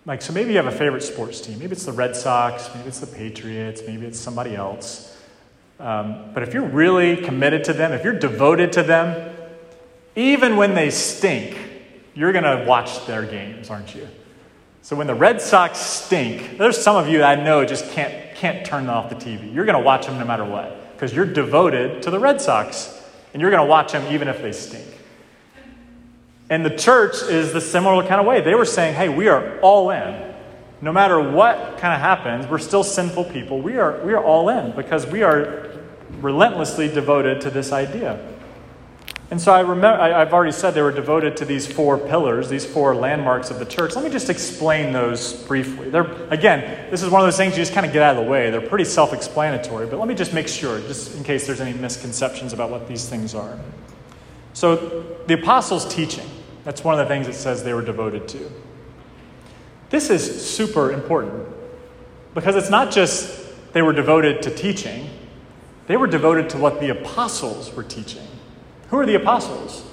like, 0.06 0.20
so 0.20 0.34
maybe 0.34 0.50
you 0.50 0.56
have 0.58 0.66
a 0.66 0.70
favorite 0.70 1.02
sports 1.02 1.40
team. 1.40 1.58
Maybe 1.58 1.72
it's 1.72 1.86
the 1.86 1.92
Red 1.92 2.14
Sox, 2.14 2.68
maybe 2.74 2.88
it's 2.88 3.00
the 3.00 3.06
Patriots, 3.06 3.80
maybe 3.86 4.04
it's 4.04 4.20
somebody 4.20 4.54
else. 4.54 5.16
Um, 5.80 6.30
but 6.34 6.42
if 6.42 6.52
you're 6.52 6.68
really 6.68 7.16
committed 7.16 7.64
to 7.64 7.72
them, 7.72 7.92
if 7.92 8.04
you're 8.04 8.18
devoted 8.18 8.70
to 8.72 8.82
them, 8.82 9.34
even 10.14 10.56
when 10.56 10.74
they 10.74 10.90
stink, 10.90 11.56
you're 12.14 12.32
going 12.32 12.44
to 12.44 12.66
watch 12.68 13.06
their 13.06 13.24
games, 13.24 13.70
aren't 13.70 13.94
you? 13.94 14.06
So 14.84 14.94
when 14.96 15.06
the 15.06 15.14
Red 15.14 15.40
Sox 15.40 15.78
stink, 15.78 16.58
there's 16.58 16.76
some 16.76 16.94
of 16.94 17.08
you 17.08 17.22
I 17.22 17.42
know 17.42 17.64
just 17.64 17.90
can't, 17.92 18.36
can't 18.36 18.66
turn 18.66 18.90
off 18.90 19.08
the 19.08 19.16
TV. 19.16 19.50
You're 19.50 19.64
going 19.64 19.78
to 19.78 19.82
watch 19.82 20.04
them 20.04 20.18
no 20.18 20.26
matter 20.26 20.44
what 20.44 20.92
because 20.92 21.14
you're 21.14 21.24
devoted 21.24 22.02
to 22.02 22.10
the 22.10 22.18
Red 22.18 22.38
Sox 22.38 23.02
and 23.32 23.40
you're 23.40 23.50
going 23.50 23.62
to 23.62 23.66
watch 23.66 23.92
them 23.92 24.12
even 24.12 24.28
if 24.28 24.42
they 24.42 24.52
stink. 24.52 24.84
And 26.50 26.66
the 26.66 26.76
church 26.76 27.14
is 27.22 27.54
the 27.54 27.62
similar 27.62 28.06
kind 28.06 28.20
of 28.20 28.26
way. 28.26 28.42
They 28.42 28.54
were 28.54 28.66
saying, 28.66 28.94
hey, 28.94 29.08
we 29.08 29.26
are 29.28 29.58
all 29.60 29.88
in. 29.88 30.34
No 30.82 30.92
matter 30.92 31.18
what 31.18 31.78
kind 31.78 31.94
of 31.94 32.00
happens, 32.00 32.46
we're 32.46 32.58
still 32.58 32.84
sinful 32.84 33.24
people. 33.24 33.62
We 33.62 33.78
are, 33.78 34.04
we 34.04 34.12
are 34.12 34.22
all 34.22 34.50
in 34.50 34.76
because 34.76 35.06
we 35.06 35.22
are 35.22 35.70
relentlessly 36.20 36.88
devoted 36.88 37.40
to 37.40 37.50
this 37.50 37.72
idea. 37.72 38.33
And 39.30 39.40
so 39.40 39.52
I 39.52 39.60
remember, 39.60 40.00
I, 40.00 40.18
have 40.18 40.34
already 40.34 40.52
said 40.52 40.74
they 40.74 40.82
were 40.82 40.92
devoted 40.92 41.36
to 41.38 41.44
these 41.44 41.66
four 41.66 41.96
pillars, 41.96 42.48
these 42.50 42.66
four 42.66 42.94
landmarks 42.94 43.50
of 43.50 43.58
the 43.58 43.64
church. 43.64 43.94
Let 43.94 44.04
me 44.04 44.10
just 44.10 44.28
explain 44.28 44.92
those 44.92 45.32
briefly. 45.44 45.88
They're, 45.88 46.10
again, 46.30 46.90
this 46.90 47.02
is 47.02 47.10
one 47.10 47.22
of 47.22 47.26
those 47.26 47.36
things 47.36 47.56
you 47.56 47.62
just 47.62 47.72
kind 47.72 47.86
of 47.86 47.92
get 47.92 48.02
out 48.02 48.16
of 48.16 48.24
the 48.24 48.30
way. 48.30 48.50
They're 48.50 48.60
pretty 48.60 48.84
self 48.84 49.12
explanatory, 49.12 49.86
but 49.86 49.98
let 49.98 50.08
me 50.08 50.14
just 50.14 50.34
make 50.34 50.46
sure, 50.46 50.78
just 50.80 51.16
in 51.16 51.24
case 51.24 51.46
there's 51.46 51.60
any 51.60 51.72
misconceptions 51.72 52.52
about 52.52 52.70
what 52.70 52.86
these 52.86 53.08
things 53.08 53.34
are. 53.34 53.58
So, 54.52 55.04
the 55.26 55.34
apostles' 55.34 55.92
teaching, 55.92 56.28
that's 56.62 56.84
one 56.84 56.98
of 56.98 56.98
the 56.98 57.12
things 57.12 57.26
it 57.26 57.34
says 57.34 57.64
they 57.64 57.74
were 57.74 57.82
devoted 57.82 58.28
to. 58.28 58.50
This 59.88 60.10
is 60.10 60.48
super 60.48 60.92
important 60.92 61.48
because 62.34 62.56
it's 62.56 62.70
not 62.70 62.92
just 62.92 63.72
they 63.72 63.82
were 63.82 63.92
devoted 63.92 64.42
to 64.42 64.50
teaching, 64.54 65.08
they 65.86 65.96
were 65.96 66.06
devoted 66.06 66.50
to 66.50 66.58
what 66.58 66.80
the 66.80 66.90
apostles 66.90 67.74
were 67.74 67.82
teaching. 67.82 68.26
Who 68.88 68.98
are 68.98 69.06
the 69.06 69.14
apostles? 69.14 69.84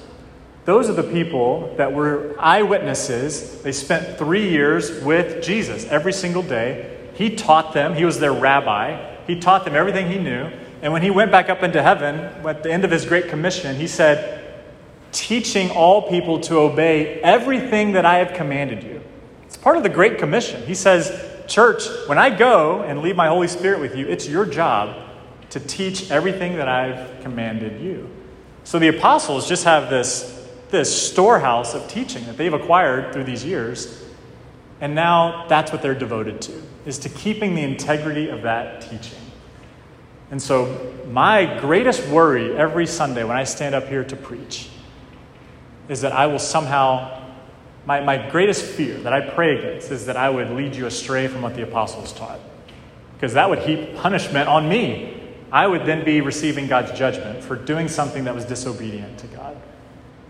Those 0.65 0.89
are 0.89 0.93
the 0.93 1.03
people 1.03 1.73
that 1.77 1.91
were 1.93 2.35
eyewitnesses. 2.39 3.61
They 3.63 3.71
spent 3.71 4.17
three 4.17 4.49
years 4.49 5.03
with 5.03 5.43
Jesus 5.43 5.85
every 5.85 6.13
single 6.13 6.43
day. 6.43 7.09
He 7.15 7.35
taught 7.35 7.73
them, 7.73 7.95
he 7.95 8.05
was 8.05 8.19
their 8.19 8.33
rabbi. 8.33 9.15
He 9.25 9.39
taught 9.39 9.65
them 9.65 9.75
everything 9.75 10.09
he 10.09 10.19
knew. 10.19 10.49
And 10.81 10.93
when 10.93 11.01
he 11.01 11.09
went 11.09 11.31
back 11.31 11.49
up 11.49 11.63
into 11.63 11.81
heaven, 11.81 12.15
at 12.47 12.63
the 12.63 12.71
end 12.71 12.85
of 12.85 12.91
his 12.91 13.05
Great 13.05 13.27
Commission, 13.27 13.75
he 13.75 13.87
said, 13.87 14.41
teaching 15.11 15.69
all 15.71 16.09
people 16.09 16.39
to 16.39 16.57
obey 16.57 17.19
everything 17.21 17.93
that 17.93 18.05
I 18.05 18.17
have 18.17 18.33
commanded 18.33 18.83
you. 18.83 19.01
It's 19.45 19.57
part 19.57 19.77
of 19.77 19.83
the 19.83 19.89
Great 19.89 20.17
Commission. 20.17 20.65
He 20.65 20.75
says, 20.75 21.29
Church, 21.47 21.83
when 22.07 22.17
I 22.17 22.29
go 22.29 22.81
and 22.81 23.01
leave 23.01 23.15
my 23.15 23.27
Holy 23.27 23.47
Spirit 23.47 23.81
with 23.81 23.95
you, 23.95 24.07
it's 24.07 24.27
your 24.27 24.45
job 24.45 25.09
to 25.49 25.59
teach 25.59 26.09
everything 26.09 26.55
that 26.55 26.69
I've 26.69 27.21
commanded 27.21 27.81
you. 27.81 28.09
So 28.63 28.79
the 28.79 28.87
apostles 28.87 29.47
just 29.47 29.63
have 29.63 29.89
this, 29.89 30.47
this 30.69 31.11
storehouse 31.11 31.73
of 31.73 31.87
teaching 31.87 32.25
that 32.25 32.37
they've 32.37 32.53
acquired 32.53 33.13
through 33.13 33.25
these 33.25 33.43
years. 33.43 34.03
And 34.79 34.95
now 34.95 35.45
that's 35.47 35.71
what 35.71 35.81
they're 35.81 35.95
devoted 35.95 36.41
to, 36.43 36.61
is 36.85 36.97
to 36.99 37.09
keeping 37.09 37.55
the 37.55 37.63
integrity 37.63 38.29
of 38.29 38.43
that 38.43 38.81
teaching. 38.81 39.19
And 40.31 40.41
so, 40.41 40.93
my 41.09 41.59
greatest 41.59 42.07
worry 42.07 42.55
every 42.55 42.87
Sunday 42.87 43.25
when 43.25 43.35
I 43.35 43.43
stand 43.43 43.75
up 43.75 43.87
here 43.87 44.05
to 44.05 44.15
preach 44.15 44.69
is 45.89 46.01
that 46.01 46.13
I 46.13 46.27
will 46.27 46.39
somehow, 46.39 47.21
my, 47.85 47.99
my 47.99 48.29
greatest 48.29 48.63
fear 48.63 48.97
that 48.99 49.11
I 49.11 49.19
pray 49.19 49.57
against 49.57 49.91
is 49.91 50.05
that 50.05 50.15
I 50.15 50.29
would 50.29 50.51
lead 50.51 50.73
you 50.73 50.85
astray 50.85 51.27
from 51.27 51.41
what 51.41 51.55
the 51.55 51.63
apostles 51.63 52.13
taught. 52.13 52.39
Because 53.15 53.33
that 53.33 53.49
would 53.49 53.59
heap 53.59 53.97
punishment 53.97 54.47
on 54.47 54.69
me. 54.69 55.20
I 55.51 55.67
would 55.67 55.85
then 55.85 56.05
be 56.05 56.21
receiving 56.21 56.67
God's 56.67 56.97
judgment 56.97 57.43
for 57.43 57.55
doing 57.55 57.87
something 57.87 58.23
that 58.23 58.33
was 58.33 58.45
disobedient 58.45 59.17
to 59.19 59.27
God. 59.27 59.57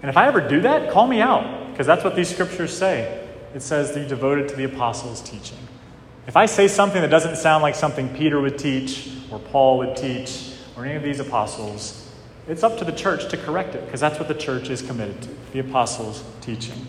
And 0.01 0.09
if 0.09 0.17
I 0.17 0.27
ever 0.27 0.41
do 0.41 0.61
that, 0.61 0.91
call 0.91 1.07
me 1.07 1.21
out, 1.21 1.71
because 1.71 1.85
that's 1.85 2.03
what 2.03 2.15
these 2.15 2.29
scriptures 2.29 2.75
say. 2.75 3.27
It 3.53 3.61
says 3.61 3.93
they're 3.93 4.07
devoted 4.07 4.49
to 4.49 4.55
the 4.55 4.63
apostles' 4.63 5.21
teaching. 5.21 5.57
If 6.25 6.35
I 6.35 6.45
say 6.45 6.67
something 6.67 7.01
that 7.01 7.09
doesn't 7.09 7.35
sound 7.35 7.61
like 7.61 7.75
something 7.75 8.09
Peter 8.15 8.39
would 8.39 8.57
teach, 8.57 9.11
or 9.31 9.39
Paul 9.39 9.77
would 9.79 9.95
teach, 9.95 10.53
or 10.75 10.85
any 10.85 10.95
of 10.95 11.03
these 11.03 11.19
apostles, 11.19 12.09
it's 12.47 12.63
up 12.63 12.77
to 12.79 12.85
the 12.85 12.91
church 12.91 13.29
to 13.29 13.37
correct 13.37 13.75
it 13.75 13.85
because 13.85 13.99
that's 13.99 14.17
what 14.17 14.27
the 14.27 14.33
church 14.33 14.69
is 14.69 14.81
committed 14.81 15.21
to 15.21 15.29
the 15.53 15.59
apostles' 15.59 16.23
teaching. 16.41 16.87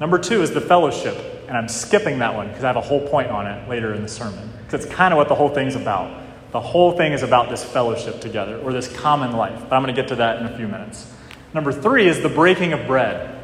Number 0.00 0.18
two 0.18 0.42
is 0.42 0.52
the 0.52 0.60
fellowship. 0.60 1.16
And 1.48 1.56
I'm 1.56 1.68
skipping 1.68 2.18
that 2.18 2.34
one 2.34 2.48
because 2.48 2.62
I 2.62 2.66
have 2.66 2.76
a 2.76 2.82
whole 2.82 3.06
point 3.08 3.28
on 3.28 3.46
it 3.46 3.68
later 3.68 3.94
in 3.94 4.02
the 4.02 4.08
sermon. 4.08 4.52
Because 4.64 4.84
it's 4.84 4.94
kind 4.94 5.14
of 5.14 5.18
what 5.18 5.28
the 5.28 5.34
whole 5.34 5.48
thing's 5.48 5.76
about. 5.76 6.27
The 6.52 6.60
whole 6.60 6.92
thing 6.92 7.12
is 7.12 7.22
about 7.22 7.50
this 7.50 7.62
fellowship 7.62 8.20
together 8.20 8.58
or 8.58 8.72
this 8.72 8.88
common 8.96 9.32
life. 9.32 9.60
But 9.68 9.76
I'm 9.76 9.82
going 9.82 9.94
to 9.94 10.00
get 10.00 10.08
to 10.08 10.16
that 10.16 10.40
in 10.40 10.46
a 10.46 10.56
few 10.56 10.66
minutes. 10.66 11.12
Number 11.52 11.72
three 11.72 12.08
is 12.08 12.22
the 12.22 12.28
breaking 12.28 12.72
of 12.72 12.86
bread, 12.86 13.38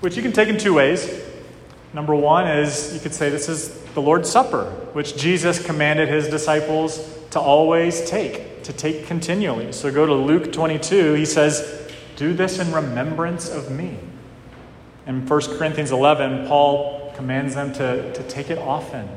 which 0.00 0.16
you 0.16 0.22
can 0.22 0.32
take 0.32 0.48
in 0.48 0.58
two 0.58 0.74
ways. 0.74 1.22
Number 1.92 2.14
one 2.14 2.46
is 2.48 2.94
you 2.94 3.00
could 3.00 3.14
say 3.14 3.28
this 3.28 3.48
is 3.48 3.82
the 3.94 4.00
Lord's 4.00 4.30
Supper, 4.30 4.64
which 4.92 5.16
Jesus 5.16 5.64
commanded 5.64 6.08
his 6.08 6.28
disciples 6.28 7.18
to 7.30 7.40
always 7.40 8.08
take 8.08 8.52
to 8.64 8.72
take 8.72 9.06
continually. 9.06 9.72
So 9.72 9.92
go 9.92 10.06
to 10.06 10.14
Luke 10.14 10.52
22. 10.52 11.14
He 11.14 11.24
says, 11.24 11.90
Do 12.16 12.32
this 12.32 12.58
in 12.58 12.72
remembrance 12.72 13.48
of 13.48 13.70
me. 13.70 13.98
In 15.06 15.26
1 15.26 15.40
Corinthians 15.58 15.90
11, 15.90 16.46
Paul 16.46 17.12
commands 17.16 17.54
them 17.54 17.72
to, 17.74 18.12
to 18.12 18.22
take 18.24 18.50
it 18.50 18.58
often. 18.58 19.08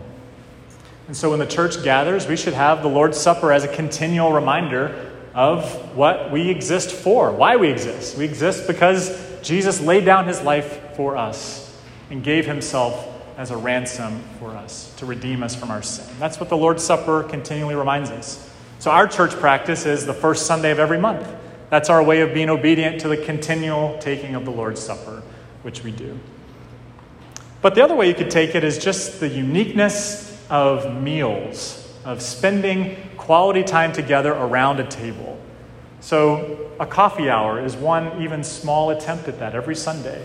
And 1.08 1.16
so 1.16 1.30
when 1.30 1.40
the 1.40 1.46
church 1.46 1.84
gathers, 1.84 2.28
we 2.28 2.36
should 2.36 2.54
have 2.54 2.82
the 2.82 2.90
Lord's 2.90 3.20
Supper 3.20 3.52
as 3.52 3.64
a 3.64 3.68
continual 3.68 4.32
reminder 4.32 5.12
of 5.36 5.96
what 5.96 6.32
we 6.32 6.50
exist 6.50 6.92
for, 6.92 7.32
why 7.32 7.58
we 7.58 7.70
exist. 7.70 8.18
We 8.18 8.26
exist 8.26 8.68
because 8.68 9.22
Jesus 9.42 9.82
laid 9.82 10.06
down 10.06 10.28
his 10.28 10.42
life 10.42 10.96
for 10.96 11.16
us 11.18 11.78
and 12.10 12.24
gave 12.24 12.46
himself 12.46 13.12
as 13.38 13.52
a 13.52 13.58
ransom 13.58 14.24
for 14.40 14.52
us 14.52 14.94
to 14.96 15.06
redeem 15.06 15.44
us 15.44 15.54
from 15.54 15.70
our 15.70 15.84
sin. 15.84 16.06
That's 16.20 16.40
what 16.40 16.50
the 16.50 16.58
Lord's 16.58 16.84
Supper 16.84 17.24
continually 17.24 17.76
reminds 17.76 18.10
us. 18.10 18.50
So, 18.80 18.92
our 18.92 19.08
church 19.08 19.32
practice 19.32 19.86
is 19.86 20.06
the 20.06 20.14
first 20.14 20.46
Sunday 20.46 20.72
of 20.72 20.80
every 20.80 21.00
month. 21.00 21.28
That's 21.70 21.90
our 21.90 22.04
way 22.04 22.22
of 22.22 22.34
being 22.34 22.50
obedient 22.50 23.02
to 23.02 23.08
the 23.08 23.18
continual 23.18 23.98
taking 24.00 24.36
of 24.36 24.46
the 24.46 24.52
Lord's 24.52 24.82
Supper, 24.82 25.22
which 25.64 25.84
we 25.84 25.92
do. 25.92 26.20
But 27.62 27.76
the 27.76 27.84
other 27.84 27.96
way 27.96 28.08
you 28.08 28.14
could 28.14 28.30
take 28.30 28.56
it 28.56 28.64
is 28.64 28.78
just 28.78 29.20
the 29.20 29.28
uniqueness 29.28 30.35
of 30.50 31.02
meals, 31.02 31.94
of 32.04 32.22
spending 32.22 32.98
quality 33.18 33.64
time 33.64 33.92
together 33.92 34.34
around 34.34 34.80
a 34.80 34.88
table. 34.88 35.40
So, 36.02 36.72
a 36.80 36.86
coffee 36.86 37.30
hour 37.30 37.64
is 37.64 37.76
one 37.76 38.22
even 38.22 38.44
small 38.44 38.92
attempt 38.92 39.28
at 39.28 39.40
that 39.40 39.56
every 39.56 39.76
Sunday 39.76 40.24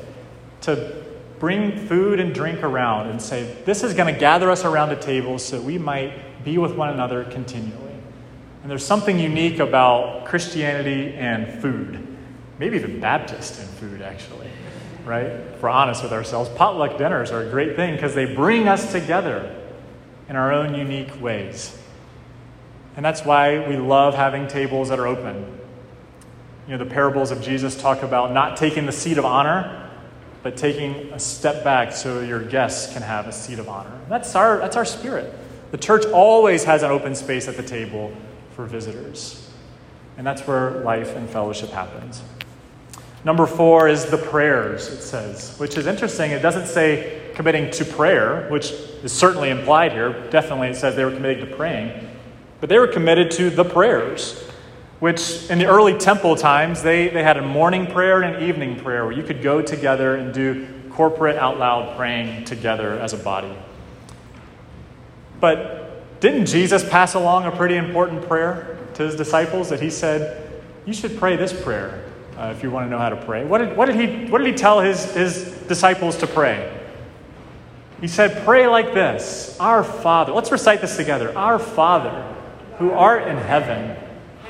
to 0.63 1.03
bring 1.39 1.87
food 1.87 2.21
and 2.21 2.35
drink 2.35 2.63
around 2.63 3.09
and 3.09 3.21
say, 3.21 3.57
This 3.65 3.83
is 3.83 3.95
going 3.95 4.13
to 4.13 4.21
gather 4.21 4.51
us 4.51 4.65
around 4.65 4.91
a 4.91 5.01
table 5.01 5.39
so 5.39 5.61
we 5.61 5.79
might 5.79 6.45
be 6.45 6.59
with 6.59 6.75
one 6.77 6.91
another 6.91 7.25
continually. 7.25 7.95
And 8.63 8.71
there's 8.71 8.85
something 8.85 9.19
unique 9.19 9.59
about 9.59 10.27
Christianity 10.27 11.15
and 11.15 11.63
food, 11.63 12.07
maybe 12.59 12.77
even 12.77 13.01
Baptist 13.01 13.59
and 13.59 13.69
food, 13.71 14.03
actually, 14.03 14.49
right? 15.07 15.27
If 15.27 15.63
we're 15.63 15.71
honest 15.71 16.03
with 16.03 16.13
ourselves, 16.13 16.51
potluck 16.51 16.99
dinners 16.99 17.31
are 17.31 17.41
a 17.41 17.51
great 17.51 17.75
thing 17.75 17.95
because 17.95 18.15
they 18.15 18.35
bring 18.35 18.69
us 18.69 18.93
together 18.93 19.57
in 20.31 20.37
our 20.37 20.51
own 20.51 20.75
unique 20.75 21.21
ways. 21.21 21.77
And 22.97 23.05
that's 23.05 23.23
why 23.23 23.69
we 23.69 23.77
love 23.77 24.15
having 24.15 24.49
tables 24.49 24.89
that 24.89 24.99
are 24.99 25.07
open 25.07 25.61
you 26.71 26.79
know, 26.79 26.85
the 26.85 26.89
parables 26.89 27.33
of 27.33 27.43
Jesus 27.43 27.77
talk 27.77 28.05
about 28.05 28.33
not 28.33 28.57
taking 28.57 28.87
the 28.87 28.93
seat 28.93 29.19
of 29.19 29.25
honor, 29.25 29.91
but 30.45 30.57
taking 30.57 31.13
a 31.13 31.19
step 31.19 31.65
back 31.65 31.91
so 31.91 32.21
your 32.21 32.45
guests 32.45 32.93
can 32.93 33.03
have 33.03 33.27
a 33.27 33.33
seat 33.33 33.59
of 33.59 33.69
honor. 33.69 33.91
That's 34.09 34.37
our, 34.37 34.59
that's 34.59 34.77
our 34.77 34.85
spirit. 34.85 35.35
The 35.73 35.79
church 35.79 36.07
always 36.07 36.63
has 36.63 36.85
an 36.85 36.93
open 36.93 37.17
space 37.17 37.49
at 37.49 37.57
the 37.57 37.65
table 37.65 38.13
for 38.53 38.67
visitors. 38.67 39.51
And 40.17 40.25
that's 40.25 40.43
where 40.43 40.83
life 40.83 41.17
and 41.17 41.29
fellowship 41.29 41.71
happens. 41.71 42.23
Number 43.25 43.47
four 43.47 43.89
is 43.89 44.07
the 44.07 44.19
prayers, 44.19 44.87
it 44.87 45.03
says, 45.03 45.57
which 45.59 45.77
is 45.77 45.89
interesting. 45.89 46.31
It 46.31 46.41
doesn't 46.41 46.69
say 46.69 47.20
committing 47.41 47.71
to 47.71 47.85
prayer, 47.85 48.49
which 48.51 48.71
is 49.03 49.13
certainly 49.13 49.51
implied 49.51 49.93
here. 49.93 50.29
Definitely, 50.31 50.69
it 50.69 50.77
says 50.77 50.95
they 50.95 51.05
were 51.05 51.11
committed 51.11 51.49
to 51.49 51.57
praying. 51.57 52.09
But 52.61 52.69
they 52.69 52.79
were 52.79 52.87
committed 52.87 53.31
to 53.33 53.49
the 53.51 53.65
prayers 53.65 54.47
which 55.01 55.49
in 55.49 55.59
the 55.59 55.65
early 55.65 55.97
temple 55.97 56.37
times, 56.37 56.83
they, 56.83 57.09
they 57.09 57.23
had 57.23 57.39
a 57.39 57.43
morning 57.43 57.87
prayer 57.87 58.23
and 58.23 58.37
an 58.37 58.43
evening 58.43 58.79
prayer 58.79 59.05
where 59.05 59.15
you 59.15 59.23
could 59.23 59.43
go 59.43 59.61
together 59.63 60.15
and 60.15 60.33
do 60.33 60.69
corporate 60.91 61.37
out 61.37 61.59
loud 61.59 61.97
praying 61.97 62.45
together 62.45 62.99
as 62.99 63.15
a 63.15 63.17
body. 63.17 63.53
But 65.41 66.21
didn't 66.21 66.47
Jesus 66.47 66.87
pass 66.87 67.15
along 67.15 67.47
a 67.47 67.51
pretty 67.51 67.77
important 67.77 68.29
prayer 68.29 68.79
to 68.95 69.05
his 69.05 69.17
disciples 69.17 69.71
that 69.71 69.81
he 69.81 69.89
said, 69.89 70.63
You 70.85 70.93
should 70.93 71.17
pray 71.17 71.37
this 71.37 71.59
prayer 71.59 72.05
uh, 72.37 72.53
if 72.55 72.63
you 72.63 72.71
want 72.71 72.85
to 72.85 72.91
know 72.91 72.99
how 72.99 73.09
to 73.09 73.25
pray? 73.25 73.47
What 73.47 73.59
did, 73.59 73.75
what 73.75 73.87
did, 73.87 73.97
he, 73.97 74.31
what 74.31 74.39
did 74.39 74.49
he 74.49 74.55
tell 74.55 74.81
his, 74.81 75.15
his 75.15 75.45
disciples 75.67 76.19
to 76.19 76.27
pray? 76.27 76.79
He 78.01 78.09
said, 78.09 78.45
Pray 78.45 78.67
like 78.67 78.95
this 78.95 79.57
Our 79.61 79.85
Father. 79.85 80.33
Let's 80.33 80.53
recite 80.53 80.81
this 80.81 80.97
together. 80.97 81.37
Our 81.37 81.59
Father, 81.59 82.35
who 82.79 82.93
art 82.93 83.29
in 83.29 83.37
heaven 83.37 83.97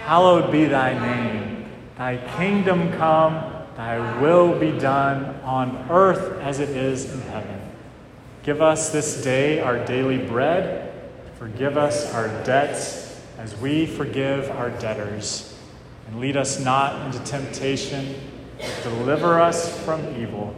hallowed 0.04 0.50
be 0.50 0.64
thy 0.64 0.98
name. 0.98 1.66
Thy 1.96 2.16
kingdom 2.38 2.92
come, 2.92 3.34
thy 3.76 4.20
will 4.20 4.58
be 4.58 4.72
done 4.78 5.40
on 5.42 5.86
earth 5.90 6.40
as 6.40 6.60
it 6.60 6.70
is 6.70 7.12
in 7.12 7.20
heaven. 7.22 7.60
Give 8.42 8.62
us 8.62 8.90
this 8.90 9.22
day 9.22 9.60
our 9.60 9.84
daily 9.84 10.18
bread. 10.18 10.92
Forgive 11.38 11.76
us 11.76 12.12
our 12.14 12.28
debts 12.44 13.20
as 13.38 13.56
we 13.56 13.86
forgive 13.86 14.50
our 14.50 14.70
debtors. 14.70 15.54
And 16.06 16.20
lead 16.20 16.36
us 16.36 16.58
not 16.58 17.06
into 17.06 17.18
temptation, 17.24 18.14
but 18.58 18.80
deliver 18.82 19.40
us 19.40 19.78
from 19.84 20.20
evil. 20.20 20.54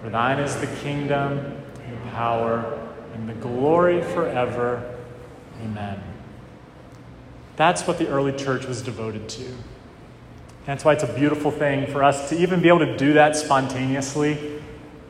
For 0.00 0.10
thine 0.10 0.38
is 0.38 0.56
the 0.56 0.66
kingdom, 0.82 1.61
the 1.92 2.10
power, 2.10 2.78
and 3.14 3.28
the 3.28 3.34
glory 3.34 4.02
forever. 4.02 4.98
Amen. 5.62 6.02
That's 7.56 7.86
what 7.86 7.98
the 7.98 8.08
early 8.08 8.32
church 8.32 8.66
was 8.66 8.82
devoted 8.82 9.28
to. 9.30 9.54
That's 10.64 10.84
why 10.84 10.92
it's 10.92 11.02
a 11.02 11.12
beautiful 11.12 11.50
thing 11.50 11.86
for 11.86 12.04
us 12.04 12.28
to 12.30 12.40
even 12.40 12.62
be 12.62 12.68
able 12.68 12.80
to 12.80 12.96
do 12.96 13.14
that 13.14 13.36
spontaneously. 13.36 14.60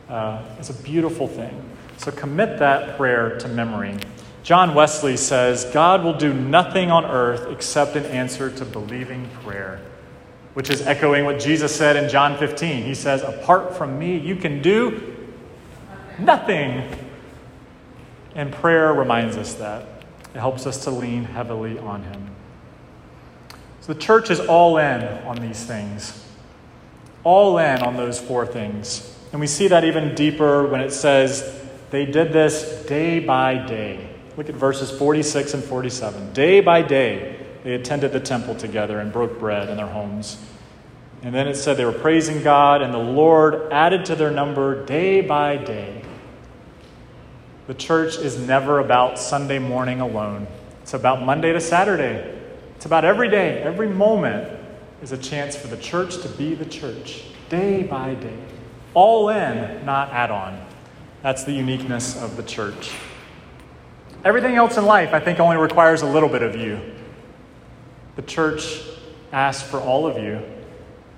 Uh, 0.09 0.43
it's 0.59 0.71
a 0.71 0.83
beautiful 0.83 1.29
thing. 1.29 1.63
So 1.99 2.11
commit 2.11 2.59
that 2.59 2.97
prayer 2.97 3.39
to 3.39 3.49
memory. 3.49 3.97
John 4.43 4.75
Wesley 4.75 5.17
says, 5.17 5.67
God 5.67 6.03
will 6.03 6.17
do 6.17 6.33
nothing 6.33 6.91
on 6.91 7.05
earth 7.05 7.47
except 7.49 7.95
in 7.97 8.05
answer 8.07 8.51
to 8.51 8.65
believing 8.65 9.29
prayer, 9.45 9.81
which 10.55 10.69
is 10.69 10.83
echoing 10.83 11.25
what 11.25 11.39
Jesus 11.39 11.75
said 11.75 11.97
in 11.97 12.11
John 12.11 12.37
15. 12.37 12.83
He 12.83 12.95
says, 12.95 13.23
Apart 13.23 13.77
from 13.77 13.99
me, 13.99 14.19
you 14.19 14.35
can 14.35 14.61
do 14.61 15.12
nothing. 16.19 16.89
And 18.35 18.53
prayer 18.53 18.93
reminds 18.93 19.37
us 19.37 19.55
that. 19.55 19.87
It 20.35 20.39
helps 20.39 20.67
us 20.67 20.85
to 20.85 20.91
lean 20.91 21.25
heavily 21.25 21.79
on 21.79 22.03
Him. 22.03 22.31
So 23.81 23.93
the 23.93 24.01
church 24.01 24.31
is 24.31 24.41
all 24.41 24.79
in 24.79 25.03
on 25.27 25.37
these 25.37 25.65
things, 25.65 26.25
all 27.25 27.59
in 27.59 27.83
on 27.83 27.97
those 27.97 28.21
four 28.21 28.47
things. 28.47 29.19
And 29.33 29.41
we 29.41 29.47
see 29.47 29.69
that 29.69 29.85
even 29.85 30.15
deeper 30.15 30.67
when 30.67 30.81
it 30.81 30.93
says 30.93 31.61
they 31.91 32.07
did 32.07 32.33
this 32.33 32.87
day 32.87 33.19
by 33.19 33.55
day. 33.67 34.09
Look 34.37 34.49
at 34.49 34.55
verses 34.55 34.91
46 34.91 35.55
and 35.55 35.65
47. 35.65 36.33
Day 36.33 36.61
by 36.61 36.81
day, 36.81 37.39
they 37.65 37.75
attended 37.75 38.13
the 38.13 38.21
temple 38.21 38.55
together 38.55 39.01
and 39.01 39.13
broke 39.13 39.39
bread 39.39 39.69
in 39.69 39.77
their 39.77 39.87
homes. 39.87 40.39
And 41.23 41.35
then 41.35 41.47
it 41.47 41.55
said 41.57 41.77
they 41.77 41.85
were 41.85 41.93
praising 41.93 42.43
God, 42.43 42.83
and 42.83 42.93
the 42.93 42.99
Lord 42.99 43.71
added 43.71 44.07
to 44.07 44.15
their 44.15 44.31
number 44.31 44.85
day 44.87 45.21
by 45.21 45.57
day 45.57 46.02
the 47.73 47.79
church 47.79 48.19
is 48.19 48.39
never 48.39 48.81
about 48.81 49.19
Sunday 49.19 49.59
morning 49.59 50.03
alone. 50.03 50.47
It's 50.83 50.93
about 50.93 51.23
Monday 51.23 51.55
to 51.55 51.59
Saturday. 51.59 52.39
It's 52.77 52.85
about 52.85 53.03
every 53.03 53.31
day, 53.31 53.63
every 53.63 53.89
moment 53.89 54.61
is 55.01 55.13
a 55.13 55.17
chance 55.17 55.57
for 55.57 55.69
the 55.69 55.79
church 55.79 56.21
to 56.21 56.29
be 56.29 56.55
the 56.55 56.67
church, 56.67 57.23
day 57.49 57.83
by 57.83 58.15
day. 58.17 58.37
All 58.93 59.31
in, 59.31 59.87
not 59.87 60.11
add 60.11 60.31
on. 60.31 60.63
That's 61.23 61.45
the 61.45 61.53
uniqueness 61.53 62.23
of 62.23 62.37
the 62.37 62.43
church. 62.43 62.93
Everything 64.23 64.57
else 64.57 64.77
in 64.77 64.85
life, 64.85 65.15
I 65.15 65.21
think, 65.21 65.41
only 65.41 65.57
requires 65.57 66.03
a 66.03 66.07
little 66.07 66.29
bit 66.29 66.43
of 66.43 66.55
you. 66.55 66.79
The 68.17 68.23
church 68.23 68.83
asks 69.33 69.67
for 69.67 69.81
all 69.81 70.07
of 70.07 70.23
you 70.23 70.43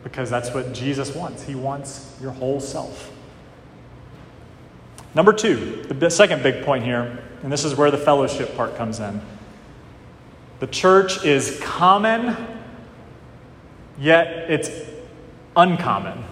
because 0.04 0.30
that's 0.30 0.54
what 0.54 0.72
Jesus 0.72 1.16
wants. 1.16 1.42
He 1.42 1.56
wants 1.56 2.16
your 2.20 2.30
whole 2.30 2.60
self. 2.60 3.10
Number 5.14 5.32
two, 5.32 5.82
the 5.88 6.10
second 6.10 6.42
big 6.42 6.64
point 6.64 6.84
here, 6.84 7.22
and 7.42 7.52
this 7.52 7.64
is 7.64 7.74
where 7.74 7.90
the 7.90 7.98
fellowship 7.98 8.56
part 8.56 8.76
comes 8.76 8.98
in. 8.98 9.20
The 10.60 10.66
church 10.66 11.24
is 11.24 11.60
common, 11.62 12.36
yet 13.98 14.50
it's 14.50 14.70
uncommon. 15.56 16.24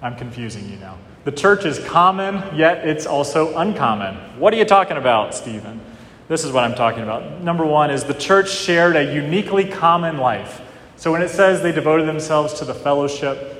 I'm 0.00 0.16
confusing 0.16 0.68
you 0.68 0.76
now. 0.76 0.98
The 1.24 1.32
church 1.32 1.64
is 1.64 1.78
common, 1.78 2.56
yet 2.56 2.86
it's 2.86 3.06
also 3.06 3.56
uncommon. 3.56 4.16
What 4.38 4.52
are 4.54 4.56
you 4.56 4.64
talking 4.64 4.96
about, 4.96 5.34
Stephen? 5.34 5.80
This 6.28 6.44
is 6.44 6.52
what 6.52 6.64
I'm 6.64 6.74
talking 6.74 7.02
about. 7.02 7.42
Number 7.42 7.66
one 7.66 7.90
is 7.90 8.04
the 8.04 8.14
church 8.14 8.50
shared 8.50 8.96
a 8.96 9.14
uniquely 9.14 9.64
common 9.64 10.16
life. 10.16 10.62
So 10.96 11.12
when 11.12 11.22
it 11.22 11.28
says 11.28 11.62
they 11.62 11.72
devoted 11.72 12.08
themselves 12.08 12.54
to 12.54 12.64
the 12.64 12.74
fellowship, 12.74 13.51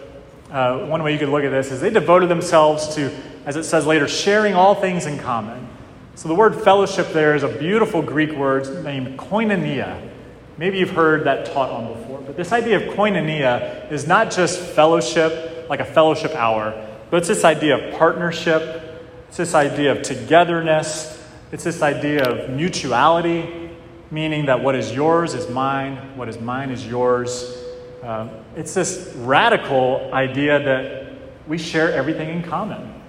uh, 0.52 0.86
one 0.86 1.02
way 1.02 1.14
you 1.14 1.18
could 1.18 1.30
look 1.30 1.44
at 1.44 1.50
this 1.50 1.72
is 1.72 1.80
they 1.80 1.90
devoted 1.90 2.28
themselves 2.28 2.94
to, 2.94 3.10
as 3.46 3.56
it 3.56 3.64
says 3.64 3.86
later, 3.86 4.06
sharing 4.06 4.54
all 4.54 4.74
things 4.74 5.06
in 5.06 5.18
common. 5.18 5.66
So 6.14 6.28
the 6.28 6.34
word 6.34 6.62
fellowship 6.62 7.08
there 7.14 7.34
is 7.34 7.42
a 7.42 7.48
beautiful 7.48 8.02
Greek 8.02 8.32
word 8.32 8.84
named 8.84 9.18
koinonia. 9.18 10.10
Maybe 10.58 10.78
you've 10.78 10.90
heard 10.90 11.24
that 11.24 11.46
taught 11.46 11.70
on 11.70 11.98
before, 11.98 12.20
but 12.20 12.36
this 12.36 12.52
idea 12.52 12.76
of 12.76 12.94
koinonia 12.94 13.90
is 13.90 14.06
not 14.06 14.30
just 14.30 14.60
fellowship, 14.60 15.66
like 15.70 15.80
a 15.80 15.86
fellowship 15.86 16.34
hour, 16.34 16.86
but 17.10 17.16
it's 17.16 17.28
this 17.28 17.44
idea 17.44 17.76
of 17.88 17.98
partnership, 17.98 18.82
it's 19.28 19.38
this 19.38 19.54
idea 19.54 19.92
of 19.92 20.02
togetherness, 20.02 21.18
it's 21.50 21.64
this 21.64 21.80
idea 21.80 22.28
of 22.28 22.50
mutuality, 22.50 23.70
meaning 24.10 24.46
that 24.46 24.62
what 24.62 24.74
is 24.74 24.92
yours 24.92 25.32
is 25.32 25.48
mine, 25.48 25.96
what 26.16 26.28
is 26.28 26.38
mine 26.38 26.70
is 26.70 26.86
yours. 26.86 27.61
Um, 28.02 28.30
it's 28.56 28.74
this 28.74 29.12
radical 29.18 30.12
idea 30.12 30.58
that 30.58 31.12
we 31.46 31.56
share 31.56 31.92
everything 31.92 32.30
in 32.30 32.42
common. 32.42 33.00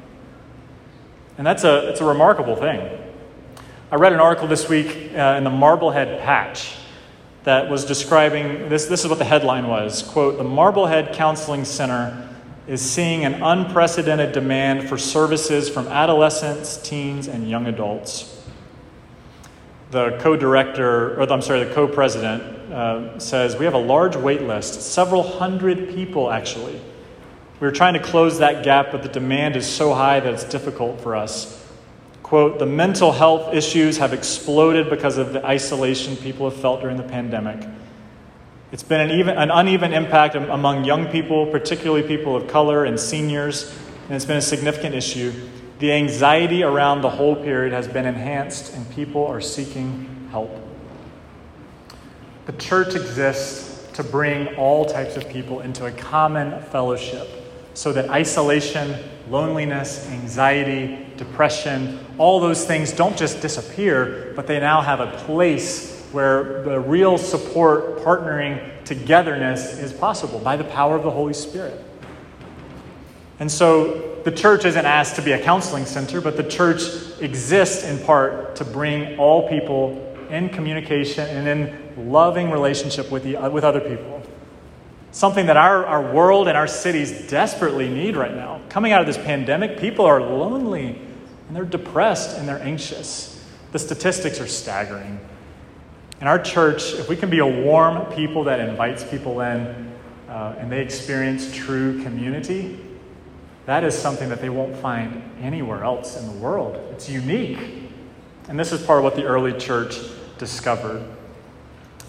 And 1.40 1.48
that's 1.48 1.64
a, 1.64 1.90
it's 1.90 2.00
a 2.00 2.06
remarkable 2.06 2.56
thing. 2.56 3.00
I 3.92 3.96
read 3.96 4.14
an 4.14 4.20
article 4.20 4.48
this 4.48 4.70
week 4.70 5.12
uh, 5.16 5.36
in 5.38 5.44
the 5.44 5.50
Marblehead 5.50 6.22
Patch 6.22 6.76
that 7.44 7.72
was 7.72 7.86
describing 7.86 8.70
this. 8.70 8.86
This 8.86 9.04
is 9.04 9.10
what 9.10 9.18
the 9.18 9.26
headline 9.26 9.68
was 9.68 10.04
quote, 10.04 10.38
The 10.38 10.44
Marblehead 10.44 11.14
Counseling 11.14 11.66
Center 11.66 12.30
is 12.68 12.80
seeing 12.80 13.26
an 13.26 13.42
unprecedented 13.42 14.32
demand 14.32 14.88
for 14.88 14.98
services 15.00 15.70
from 15.70 15.88
adolescents, 15.88 16.78
teens, 16.78 17.28
and 17.28 17.50
young 17.50 17.66
adults 17.66 18.43
the 19.94 20.18
co-director, 20.20 21.20
or 21.20 21.32
I'm 21.32 21.42
sorry, 21.42 21.64
the 21.64 21.74
co-president 21.74 22.42
uh, 22.74 23.20
says 23.20 23.56
we 23.56 23.66
have 23.66 23.76
a 23.76 23.78
large 23.78 24.16
wait 24.16 24.42
list, 24.42 24.82
several 24.82 25.24
hundred 25.24 25.90
people 25.90 26.32
actually. 26.32 26.82
We're 27.60 27.72
trying 27.72 27.94
to 27.94 28.02
close 28.02 28.40
that 28.40 28.66
gap, 28.66 28.92
but 28.92 29.04
the 29.04 29.10
demand 29.10 29.56
is 29.56 29.66
so 29.66 29.94
high 29.94 30.20
that 30.20 30.34
it's 30.34 30.44
difficult 30.44 31.00
for 31.00 31.16
us. 31.16 31.64
Quote, 32.24 32.58
the 32.58 32.66
mental 32.66 33.12
health 33.12 33.54
issues 33.54 33.98
have 34.00 34.12
exploded 34.12 34.90
because 34.90 35.18
of 35.18 35.32
the 35.32 35.46
isolation 35.46 36.18
people 36.18 36.50
have 36.50 36.60
felt 36.60 36.82
during 36.82 36.98
the 36.98 37.04
pandemic. 37.04 37.66
It's 38.72 38.82
been 38.82 39.02
an, 39.02 39.20
even, 39.20 39.38
an 39.38 39.52
uneven 39.52 39.94
impact 39.94 40.34
among 40.34 40.84
young 40.84 41.06
people, 41.08 41.46
particularly 41.46 42.02
people 42.02 42.36
of 42.36 42.48
color 42.48 42.86
and 42.86 43.00
seniors, 43.00 43.72
and 44.08 44.16
it's 44.16 44.26
been 44.26 44.38
a 44.38 44.42
significant 44.42 44.96
issue. 44.96 45.32
The 45.84 45.92
anxiety 45.92 46.64
around 46.64 47.02
the 47.02 47.10
whole 47.10 47.36
period 47.36 47.74
has 47.74 47.90
been 47.90 48.06
enhanced, 48.06 48.74
and 48.74 48.90
people 48.92 49.28
are 49.28 49.42
seeking 49.42 50.30
help. 50.32 50.50
The 52.46 52.54
church 52.54 52.96
exists 52.96 53.92
to 53.92 54.02
bring 54.02 54.56
all 54.56 54.86
types 54.86 55.18
of 55.18 55.28
people 55.28 55.60
into 55.60 55.86
a 55.86 55.92
common 55.92 56.62
fellowship 56.68 57.28
so 57.74 57.92
that 57.92 58.10
isolation, 58.10 58.96
loneliness, 59.30 60.10
anxiety, 60.10 61.06
depression, 61.18 62.00
all 62.18 62.40
those 62.40 62.64
things 62.66 62.94
don't 62.94 63.18
just 63.18 63.42
disappear, 63.42 64.32
but 64.38 64.48
they 64.48 64.62
now 64.62 64.80
have 64.80 65.02
a 65.02 65.12
place 65.26 66.02
where 66.14 66.64
the 66.64 66.80
real 66.80 67.18
support, 67.18 67.98
partnering, 67.98 68.86
togetherness 68.86 69.80
is 69.80 69.92
possible 69.92 70.40
by 70.40 70.56
the 70.56 70.64
power 70.64 70.96
of 70.96 71.04
the 71.04 71.12
Holy 71.12 71.34
Spirit. 71.34 71.78
And 73.40 73.52
so 73.52 74.22
the 74.24 74.32
church 74.32 74.66
isn't 74.66 74.86
asked 74.86 75.16
to 75.18 75.22
be 75.22 75.32
a 75.32 75.44
counseling 75.44 75.86
center, 75.86 76.22
but 76.22 76.38
the 76.38 76.44
church 76.44 76.82
exists 77.20 77.84
in 77.84 78.04
part 78.06 78.56
to 78.58 78.66
bring 78.66 79.18
all 79.18 79.50
people 79.50 80.00
in 80.30 80.50
communication 80.50 81.28
and 81.28 81.48
in 81.48 82.12
loving 82.12 82.50
relationship 82.50 83.12
with, 83.12 83.24
the, 83.24 83.36
with 83.50 83.64
other 83.64 83.82
people. 83.82 84.22
Something 85.12 85.46
that 85.46 85.58
our, 85.58 85.86
our 85.86 86.14
world 86.14 86.48
and 86.48 86.58
our 86.58 86.68
cities 86.68 87.28
desperately 87.28 87.88
need 87.88 88.16
right 88.16 88.34
now. 88.34 88.62
Coming 88.70 88.92
out 88.94 89.02
of 89.02 89.08
this 89.08 89.18
pandemic, 89.18 89.78
people 89.78 90.06
are 90.06 90.20
lonely 90.20 91.00
and 91.48 91.56
they're 91.56 91.66
depressed 91.66 92.38
and 92.38 92.48
they're 92.48 92.64
anxious. 92.64 93.46
The 93.74 93.80
statistics 93.80 94.40
are 94.40 94.48
staggering. 94.48 95.20
In 96.20 96.28
our 96.28 96.40
church, 96.40 96.94
if 96.94 97.10
we 97.10 97.16
can 97.16 97.30
be 97.30 97.40
a 97.40 97.46
warm 97.46 98.06
people 98.14 98.46
that 98.46 98.60
invites 98.60 99.04
people 99.04 99.42
in 99.42 99.92
uh, 100.30 100.56
and 100.58 100.72
they 100.72 100.82
experience 100.82 101.54
true 101.54 102.02
community, 102.02 102.83
that 103.66 103.84
is 103.84 103.98
something 103.98 104.30
that 104.30 104.42
they 104.42 104.50
won't 104.50 104.76
find 104.76 105.24
anywhere 105.42 105.84
else 105.84 106.20
in 106.20 106.26
the 106.26 106.34
world. 106.34 106.76
It's 106.92 107.10
unique. 107.10 107.60
And 108.50 108.60
this 108.60 108.74
is 108.74 108.86
part 108.86 109.00
of 109.00 109.04
what 109.04 109.16
the 109.16 109.24
early 109.24 109.54
church 109.54 109.98
discovered. 110.38 111.04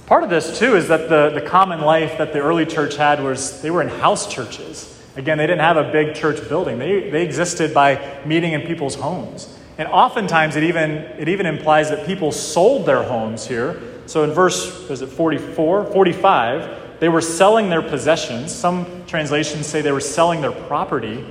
Part 0.07 0.25
of 0.25 0.31
this, 0.31 0.59
too, 0.59 0.77
is 0.77 0.89
that 0.89 1.09
the, 1.09 1.31
the 1.31 1.47
common 1.47 1.81
life 1.81 2.19
that 2.19 2.33
the 2.33 2.41
early 2.41 2.67
church 2.67 2.97
had 2.97 3.23
was 3.23 3.63
they 3.63 3.71
were 3.71 3.83
in 3.83 3.89
house 3.89 4.27
churches. 4.27 5.01
Again, 5.17 5.39
they 5.39 5.47
didn't 5.47 5.61
have 5.61 5.77
a 5.77 5.93
big 5.93 6.15
church 6.15 6.47
building, 6.49 6.79
they, 6.79 7.09
they 7.09 7.25
existed 7.25 7.73
by 7.73 8.21
meeting 8.27 8.53
in 8.53 8.63
people's 8.63 8.97
homes. 8.97 9.57
And 9.79 9.89
oftentimes 9.89 10.57
it 10.57 10.65
even, 10.65 10.91
it 10.91 11.29
even 11.29 11.47
implies 11.47 11.91
that 11.91 12.07
people 12.07 12.33
sold 12.33 12.87
their 12.87 13.03
homes 13.03 13.47
here. 13.47 13.81
So 14.07 14.25
in 14.25 14.33
verse, 14.33 14.91
is 14.91 15.03
it 15.03 15.09
44, 15.09 15.87
45, 15.87 17.01
they 17.01 17.09
were 17.09 17.21
selling 17.21 17.71
their 17.71 17.83
possessions. 17.83 18.53
Some 18.55 19.05
translations 19.07 19.67
say 19.67 19.83
they 19.83 19.93
were 19.93 20.01
selling 20.01 20.41
their 20.41 20.53
property 20.53 21.25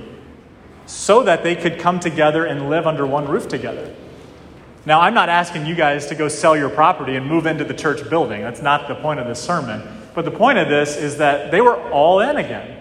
so 0.86 1.22
that 1.22 1.42
they 1.42 1.56
could 1.56 1.78
come 1.78 2.00
together 2.00 2.44
and 2.44 2.68
live 2.68 2.86
under 2.86 3.06
one 3.06 3.26
roof 3.26 3.48
together. 3.48 3.94
Now, 4.86 5.00
I'm 5.00 5.14
not 5.14 5.28
asking 5.28 5.64
you 5.64 5.74
guys 5.74 6.06
to 6.06 6.14
go 6.14 6.28
sell 6.28 6.56
your 6.56 6.68
property 6.68 7.16
and 7.16 7.26
move 7.26 7.46
into 7.46 7.64
the 7.64 7.72
church 7.72 8.08
building. 8.10 8.42
That's 8.42 8.60
not 8.60 8.86
the 8.86 8.94
point 8.94 9.18
of 9.18 9.26
this 9.26 9.42
sermon. 9.42 9.82
But 10.14 10.26
the 10.26 10.30
point 10.30 10.58
of 10.58 10.68
this 10.68 10.96
is 10.96 11.16
that 11.16 11.50
they 11.50 11.60
were 11.60 11.80
all 11.90 12.20
in 12.20 12.36
again. 12.36 12.80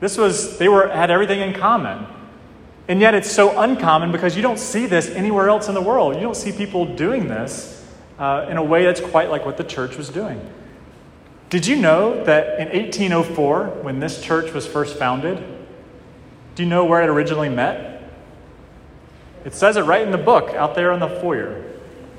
This 0.00 0.16
was, 0.16 0.58
they 0.58 0.68
were, 0.68 0.88
had 0.88 1.10
everything 1.10 1.40
in 1.40 1.52
common. 1.52 2.06
And 2.88 3.00
yet 3.00 3.14
it's 3.14 3.30
so 3.30 3.58
uncommon 3.58 4.12
because 4.12 4.34
you 4.36 4.42
don't 4.42 4.58
see 4.58 4.86
this 4.86 5.08
anywhere 5.10 5.48
else 5.48 5.68
in 5.68 5.74
the 5.74 5.80
world. 5.80 6.14
You 6.14 6.22
don't 6.22 6.36
see 6.36 6.52
people 6.52 6.94
doing 6.94 7.28
this 7.28 7.86
uh, 8.18 8.46
in 8.48 8.56
a 8.56 8.62
way 8.62 8.84
that's 8.84 9.00
quite 9.00 9.30
like 9.30 9.44
what 9.44 9.56
the 9.56 9.64
church 9.64 9.96
was 9.96 10.08
doing. 10.08 10.40
Did 11.50 11.66
you 11.66 11.76
know 11.76 12.24
that 12.24 12.58
in 12.58 12.68
1804, 12.68 13.66
when 13.82 14.00
this 14.00 14.20
church 14.20 14.52
was 14.52 14.66
first 14.66 14.98
founded, 14.98 15.42
do 16.54 16.62
you 16.62 16.68
know 16.68 16.84
where 16.84 17.02
it 17.02 17.08
originally 17.08 17.48
met? 17.48 18.02
It 19.44 19.54
says 19.54 19.76
it 19.76 19.82
right 19.82 20.02
in 20.02 20.10
the 20.10 20.18
book 20.18 20.54
out 20.54 20.74
there 20.74 20.92
in 20.92 21.00
the 21.00 21.08
foyer. 21.08 21.62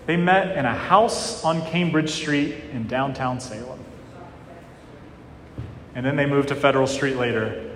They 0.05 0.17
met 0.17 0.57
in 0.57 0.65
a 0.65 0.73
house 0.73 1.43
on 1.43 1.61
Cambridge 1.67 2.11
Street 2.11 2.55
in 2.71 2.87
downtown 2.87 3.39
Salem. 3.39 3.79
And 5.95 6.05
then 6.05 6.15
they 6.15 6.25
moved 6.25 6.49
to 6.49 6.55
Federal 6.55 6.87
Street 6.87 7.15
later. 7.15 7.71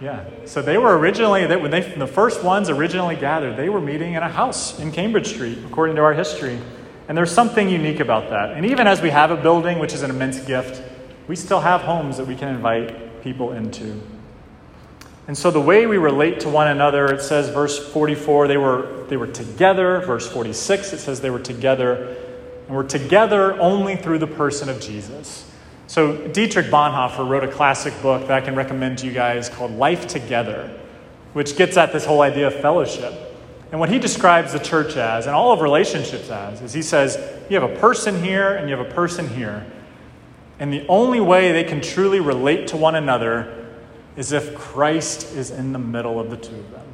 Yeah. 0.00 0.24
So 0.44 0.62
they 0.62 0.78
were 0.78 0.96
originally, 0.96 1.46
they, 1.46 1.56
when 1.56 1.72
they, 1.72 1.80
the 1.80 2.06
first 2.06 2.44
ones 2.44 2.70
originally 2.70 3.16
gathered, 3.16 3.56
they 3.56 3.68
were 3.68 3.80
meeting 3.80 4.14
in 4.14 4.22
a 4.22 4.28
house 4.28 4.78
in 4.78 4.92
Cambridge 4.92 5.26
Street, 5.26 5.58
according 5.66 5.96
to 5.96 6.02
our 6.02 6.14
history. 6.14 6.60
And 7.08 7.18
there's 7.18 7.32
something 7.32 7.68
unique 7.68 7.98
about 7.98 8.30
that. 8.30 8.52
And 8.52 8.66
even 8.66 8.86
as 8.86 9.00
we 9.00 9.10
have 9.10 9.30
a 9.30 9.36
building, 9.36 9.78
which 9.80 9.94
is 9.94 10.02
an 10.02 10.10
immense 10.10 10.38
gift, 10.40 10.82
we 11.26 11.34
still 11.34 11.60
have 11.60 11.80
homes 11.80 12.18
that 12.18 12.26
we 12.26 12.36
can 12.36 12.48
invite 12.48 13.22
people 13.24 13.52
into. 13.52 14.00
And 15.28 15.36
so 15.36 15.50
the 15.50 15.60
way 15.60 15.86
we 15.86 15.98
relate 15.98 16.40
to 16.40 16.48
one 16.48 16.68
another, 16.68 17.06
it 17.12 17.20
says, 17.20 17.50
verse 17.50 17.78
44, 17.92 18.48
they 18.48 18.56
were, 18.56 19.04
they 19.08 19.18
were 19.18 19.26
together. 19.26 20.00
Verse 20.00 20.26
46, 20.26 20.94
it 20.94 20.98
says 21.00 21.20
they 21.20 21.28
were 21.28 21.38
together. 21.38 22.16
And 22.66 22.74
we're 22.74 22.82
together 22.82 23.60
only 23.60 23.94
through 23.94 24.20
the 24.20 24.26
person 24.26 24.70
of 24.70 24.80
Jesus. 24.80 25.44
So 25.86 26.28
Dietrich 26.28 26.66
Bonhoeffer 26.66 27.28
wrote 27.28 27.44
a 27.44 27.48
classic 27.48 27.92
book 28.00 28.22
that 28.22 28.30
I 28.30 28.40
can 28.40 28.54
recommend 28.54 28.98
to 28.98 29.06
you 29.06 29.12
guys 29.12 29.50
called 29.50 29.72
Life 29.72 30.06
Together, 30.06 30.74
which 31.34 31.56
gets 31.56 31.76
at 31.76 31.92
this 31.92 32.06
whole 32.06 32.22
idea 32.22 32.46
of 32.46 32.54
fellowship. 32.54 33.12
And 33.70 33.78
what 33.78 33.90
he 33.90 33.98
describes 33.98 34.54
the 34.54 34.58
church 34.58 34.96
as, 34.96 35.26
and 35.26 35.34
all 35.36 35.52
of 35.52 35.60
relationships 35.60 36.30
as, 36.30 36.62
is 36.62 36.72
he 36.72 36.80
says, 36.80 37.18
you 37.50 37.60
have 37.60 37.70
a 37.70 37.76
person 37.78 38.22
here 38.22 38.54
and 38.54 38.70
you 38.70 38.74
have 38.74 38.86
a 38.86 38.94
person 38.94 39.28
here. 39.28 39.66
And 40.58 40.72
the 40.72 40.86
only 40.88 41.20
way 41.20 41.52
they 41.52 41.64
can 41.64 41.82
truly 41.82 42.18
relate 42.18 42.68
to 42.68 42.78
one 42.78 42.94
another 42.94 43.57
is 44.18 44.32
if 44.32 44.52
Christ 44.56 45.36
is 45.36 45.52
in 45.52 45.72
the 45.72 45.78
middle 45.78 46.18
of 46.18 46.28
the 46.28 46.36
two 46.36 46.56
of 46.56 46.70
them. 46.72 46.86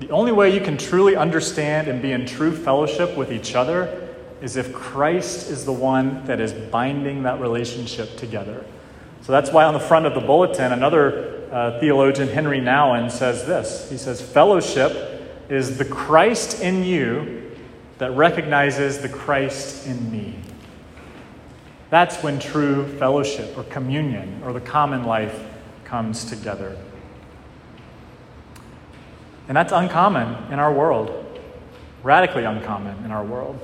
The 0.00 0.10
only 0.10 0.32
way 0.32 0.52
you 0.52 0.60
can 0.60 0.76
truly 0.76 1.14
understand 1.14 1.86
and 1.86 2.02
be 2.02 2.10
in 2.10 2.26
true 2.26 2.50
fellowship 2.50 3.16
with 3.16 3.30
each 3.30 3.54
other 3.54 4.10
is 4.40 4.56
if 4.56 4.72
Christ 4.72 5.48
is 5.48 5.64
the 5.64 5.72
one 5.72 6.24
that 6.24 6.40
is 6.40 6.52
binding 6.52 7.22
that 7.22 7.40
relationship 7.40 8.16
together. 8.16 8.64
So 9.20 9.30
that's 9.30 9.52
why 9.52 9.62
on 9.62 9.74
the 9.74 9.80
front 9.80 10.06
of 10.06 10.14
the 10.14 10.20
bulletin, 10.20 10.72
another 10.72 11.48
uh, 11.52 11.78
theologian, 11.78 12.26
Henry 12.26 12.58
Nouwen, 12.58 13.08
says 13.08 13.46
this. 13.46 13.88
He 13.88 13.96
says, 13.96 14.20
Fellowship 14.20 15.46
is 15.48 15.78
the 15.78 15.84
Christ 15.84 16.60
in 16.60 16.82
you 16.82 17.52
that 17.98 18.10
recognizes 18.16 18.98
the 18.98 19.08
Christ 19.08 19.86
in 19.86 20.10
me. 20.10 20.34
That's 21.90 22.20
when 22.24 22.40
true 22.40 22.88
fellowship 22.98 23.56
or 23.56 23.62
communion 23.62 24.42
or 24.44 24.52
the 24.52 24.60
common 24.60 25.04
life 25.04 25.50
comes 25.92 26.24
together. 26.24 26.74
And 29.46 29.54
that's 29.54 29.74
uncommon 29.74 30.50
in 30.50 30.58
our 30.58 30.72
world, 30.72 31.38
radically 32.02 32.44
uncommon 32.44 33.04
in 33.04 33.10
our 33.10 33.22
world. 33.22 33.60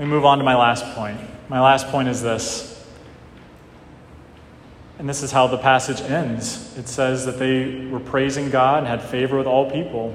We 0.00 0.04
move 0.04 0.24
on 0.24 0.38
to 0.38 0.44
my 0.44 0.56
last 0.56 0.84
point. 0.96 1.20
My 1.48 1.60
last 1.60 1.86
point 1.86 2.08
is 2.08 2.22
this. 2.22 2.84
And 4.98 5.08
this 5.08 5.22
is 5.22 5.30
how 5.30 5.46
the 5.46 5.58
passage 5.58 6.00
ends. 6.00 6.76
It 6.76 6.88
says 6.88 7.24
that 7.26 7.38
they 7.38 7.86
were 7.86 8.00
praising 8.00 8.50
God 8.50 8.78
and 8.78 8.88
had 8.88 9.00
favor 9.00 9.38
with 9.38 9.46
all 9.46 9.70
people. 9.70 10.12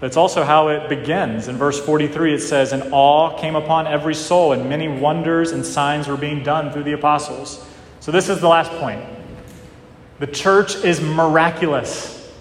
It's 0.00 0.16
also 0.16 0.44
how 0.44 0.68
it 0.68 0.88
begins. 0.88 1.48
In 1.48 1.56
verse 1.56 1.84
43, 1.84 2.34
it 2.34 2.40
says, 2.40 2.72
And 2.72 2.92
awe 2.92 3.36
came 3.36 3.56
upon 3.56 3.88
every 3.88 4.14
soul, 4.14 4.52
and 4.52 4.68
many 4.68 4.86
wonders 4.86 5.50
and 5.50 5.66
signs 5.66 6.06
were 6.06 6.16
being 6.16 6.44
done 6.44 6.70
through 6.70 6.84
the 6.84 6.92
apostles. 6.92 7.66
So, 7.98 8.12
this 8.12 8.28
is 8.28 8.40
the 8.40 8.46
last 8.46 8.70
point. 8.78 9.15
The 10.18 10.26
church 10.26 10.76
is 10.76 11.00
miraculous, 11.00 12.32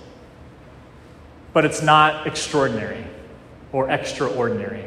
but 1.53 1.65
it's 1.65 1.81
not 1.81 2.25
extraordinary 2.25 3.05
or 3.73 3.89
extraordinary. 3.89 4.85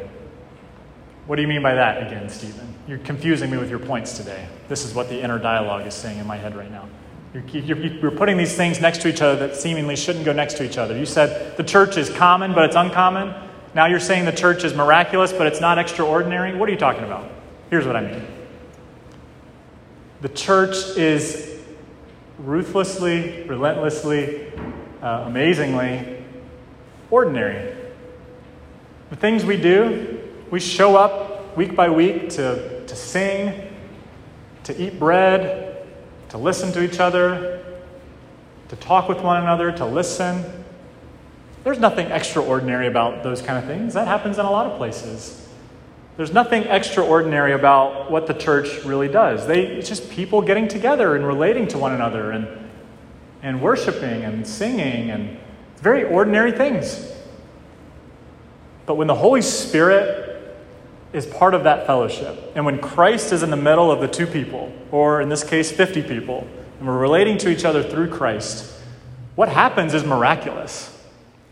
What 1.26 1.36
do 1.36 1.42
you 1.42 1.48
mean 1.48 1.62
by 1.62 1.74
that 1.74 2.06
again, 2.06 2.30
Stephen? 2.30 2.74
You're 2.86 2.98
confusing 2.98 3.50
me 3.50 3.58
with 3.58 3.68
your 3.68 3.78
points 3.78 4.16
today. 4.16 4.48
This 4.68 4.86
is 4.86 4.94
what 4.94 5.10
the 5.10 5.20
inner 5.20 5.38
dialogue 5.38 5.86
is 5.86 5.92
saying 5.92 6.18
in 6.18 6.26
my 6.26 6.38
head 6.38 6.56
right 6.56 6.70
now. 6.70 6.88
You're, 7.34 7.44
you're, 7.44 7.76
you're, 7.76 8.10
putting 8.10 8.38
these 8.38 8.56
things 8.56 8.80
next 8.80 9.02
to 9.02 9.08
each 9.08 9.20
other 9.20 9.46
that 9.46 9.54
seemingly 9.54 9.94
shouldn't 9.94 10.24
go 10.24 10.32
next 10.32 10.54
to 10.54 10.64
each 10.64 10.78
other. 10.78 10.96
You 10.96 11.04
said 11.04 11.58
the 11.58 11.62
church 11.62 11.98
is 11.98 12.08
common, 12.08 12.54
but 12.54 12.64
it's 12.64 12.76
uncommon. 12.76 13.34
Now 13.74 13.84
you're 13.84 14.00
saying 14.00 14.24
the 14.24 14.32
church 14.32 14.64
is 14.64 14.72
miraculous, 14.72 15.34
but 15.34 15.46
it's 15.46 15.60
not 15.60 15.76
extraordinary. 15.76 16.54
What 16.54 16.70
are 16.70 16.72
you 16.72 16.78
talking 16.78 17.04
about? 17.04 17.30
Here's 17.68 17.86
what 17.86 17.96
I 17.96 18.00
mean 18.00 18.26
the 20.22 20.30
church 20.30 20.96
is 20.96 21.47
ruthlessly, 22.38 23.42
relentlessly, 23.44 24.52
uh, 25.02 25.24
amazingly 25.26 26.24
ordinary. 27.10 27.74
The 29.10 29.16
things 29.16 29.44
we 29.44 29.56
do, 29.56 30.20
we 30.50 30.60
show 30.60 30.96
up 30.96 31.56
week 31.56 31.74
by 31.74 31.90
week 31.90 32.30
to, 32.30 32.86
to 32.86 32.96
sing, 32.96 33.68
to 34.64 34.80
eat 34.80 34.98
bread, 34.98 35.86
to 36.28 36.38
listen 36.38 36.72
to 36.72 36.82
each 36.82 37.00
other, 37.00 37.64
to 38.68 38.76
talk 38.76 39.08
with 39.08 39.20
one 39.20 39.42
another, 39.42 39.72
to 39.72 39.84
listen. 39.84 40.44
There's 41.64 41.78
nothing 41.78 42.10
extraordinary 42.10 42.86
about 42.86 43.22
those 43.22 43.42
kind 43.42 43.58
of 43.58 43.64
things. 43.64 43.94
That 43.94 44.06
happens 44.06 44.38
in 44.38 44.44
a 44.44 44.50
lot 44.50 44.66
of 44.66 44.76
places. 44.76 45.47
There's 46.18 46.32
nothing 46.32 46.64
extraordinary 46.64 47.52
about 47.52 48.10
what 48.10 48.26
the 48.26 48.34
church 48.34 48.84
really 48.84 49.06
does. 49.06 49.46
They, 49.46 49.64
it's 49.64 49.88
just 49.88 50.10
people 50.10 50.42
getting 50.42 50.66
together 50.66 51.14
and 51.14 51.24
relating 51.24 51.68
to 51.68 51.78
one 51.78 51.92
another 51.92 52.32
and, 52.32 52.48
and 53.40 53.62
worshiping 53.62 54.24
and 54.24 54.44
singing 54.44 55.12
and 55.12 55.38
very 55.76 56.02
ordinary 56.02 56.50
things. 56.50 57.08
But 58.84 58.96
when 58.96 59.06
the 59.06 59.14
Holy 59.14 59.42
Spirit 59.42 60.58
is 61.12 61.24
part 61.24 61.54
of 61.54 61.62
that 61.62 61.86
fellowship, 61.86 62.50
and 62.56 62.66
when 62.66 62.80
Christ 62.80 63.32
is 63.32 63.44
in 63.44 63.50
the 63.50 63.56
middle 63.56 63.88
of 63.88 64.00
the 64.00 64.08
two 64.08 64.26
people, 64.26 64.72
or 64.90 65.20
in 65.20 65.28
this 65.28 65.44
case, 65.44 65.70
50 65.70 66.02
people, 66.02 66.48
and 66.80 66.88
we're 66.88 66.98
relating 66.98 67.38
to 67.38 67.48
each 67.48 67.64
other 67.64 67.84
through 67.84 68.10
Christ, 68.10 68.74
what 69.36 69.48
happens 69.48 69.94
is 69.94 70.02
miraculous. 70.02 70.92